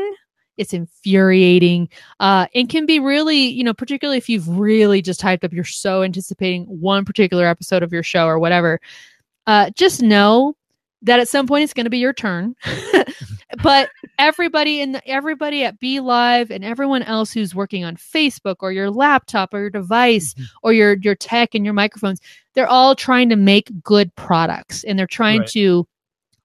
[0.56, 1.88] It's infuriating.
[2.20, 5.64] Uh, and can be really, you know, particularly if you've really just typed up, you're
[5.64, 8.80] so anticipating one particular episode of your show or whatever.
[9.46, 10.54] Uh, just know
[11.02, 12.56] that at some point it's going to be your turn.
[13.62, 13.88] but
[14.18, 18.90] everybody in the, everybody at BeLive and everyone else who's working on Facebook or your
[18.90, 20.44] laptop or your device Mhm.
[20.64, 22.20] or your your tech and your microphones,
[22.54, 25.48] they're all trying to make good products and they're trying Right.
[25.50, 25.86] to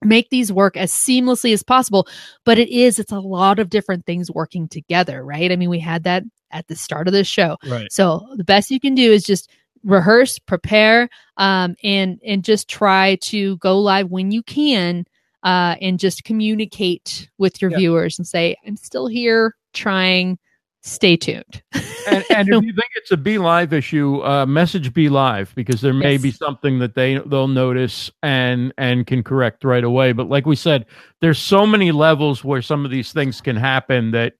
[0.05, 2.07] make these work as seamlessly as possible
[2.45, 5.79] but it is it's a lot of different things working together right i mean we
[5.79, 7.91] had that at the start of this show Right.
[7.91, 9.49] so the best you can do is just
[9.83, 15.05] rehearse prepare um, and and just try to go live when you can
[15.43, 17.77] uh, and just communicate with your Yeah.
[17.77, 20.37] viewers and say i'm still here trying
[20.81, 21.63] stay tuned
[22.05, 26.13] and, and if you think it's a BeLive issue, uh, message BeLive because there may
[26.13, 26.21] Yes.
[26.21, 30.11] be something that they they'll notice and and can correct right away.
[30.13, 30.85] But like we said,
[31.21, 34.33] there's so many levels where some of these things can happen that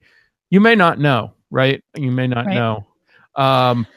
[0.50, 1.84] you may not know, right?
[1.96, 2.56] You may not Right.
[2.56, 2.88] know.
[3.36, 3.88] Um,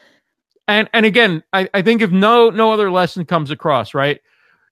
[0.67, 4.19] and and again, I, I think if no no other lesson comes across, right?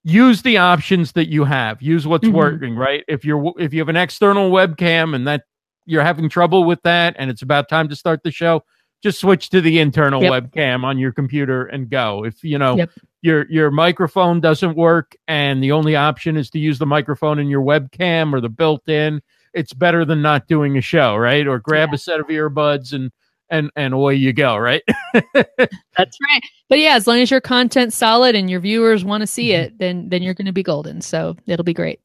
[0.04, 1.82] Use the options that you have.
[1.82, 2.34] Use what's Mhm.
[2.34, 3.04] working, right?
[3.08, 5.43] If you're if you have an external webcam and that
[5.86, 8.64] you're having trouble with that and it's about time to start the show,
[9.06, 10.32] just switch to the internal Yep.
[10.51, 12.26] webcam on your computer and go.
[12.26, 12.89] If you know Yep.
[13.22, 17.47] your your microphone doesn't work and the only option is to use the microphone in
[17.47, 19.22] your webcam or the built-in,
[19.53, 21.45] it's better than not doing a show, right?
[21.45, 23.12] Or grab a set of earbuds and
[23.51, 24.82] and and away you go, right?
[25.14, 29.28] that's right but yeah as long as your content's solid and your viewers want to
[29.28, 29.60] see Mhm.
[29.60, 31.99] it then then you're going to be golden so it'll be great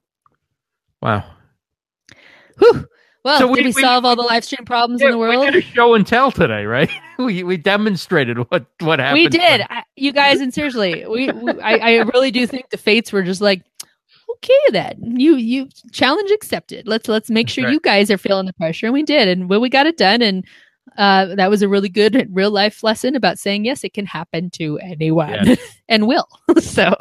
[1.01, 1.25] wow.
[2.59, 2.85] Whew.
[3.25, 5.45] Well So did we- we, solve all the live stream problems in the world?
[5.47, 6.91] we did a show and tell today, right?
[7.19, 9.15] we we demonstrated what what happened.
[9.23, 12.79] we did I, you guys and seriously we, we I, I really do think the
[12.79, 13.63] fates were just like
[14.31, 17.73] okay then you you challenge accepted let's let's make sure right.
[17.73, 20.23] you guys are feeling the pressure and we did and well, we got it done
[20.23, 20.47] and
[20.99, 24.49] uh, that was a really good real life lesson about saying yes it can happen
[24.51, 25.59] to anyone Yes.
[25.89, 26.27] and will
[26.59, 26.95] so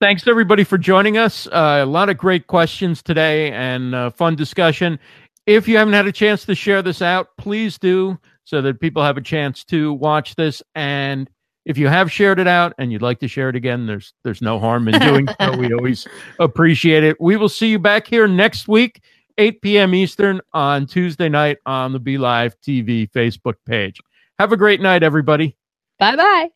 [0.00, 1.46] Thanks everybody for joining us.
[1.48, 4.98] Uh, a lot of great questions today and uh, fun discussion.
[5.46, 9.02] If you haven't had a chance to share this out, please do so that people
[9.02, 10.62] have a chance to watch this.
[10.74, 11.30] And
[11.64, 14.42] if you have shared it out and you'd like to share it again, there's there's
[14.42, 15.56] no harm in doing so.
[15.56, 16.06] We always
[16.40, 17.16] appreciate it.
[17.20, 19.02] We will see you back here next week,
[19.38, 19.94] 8 p.m.
[19.94, 24.00] Eastern on Tuesday night on the BeLive TV Facebook page.
[24.38, 25.56] Have a great night, everybody.
[25.98, 26.50] bye bye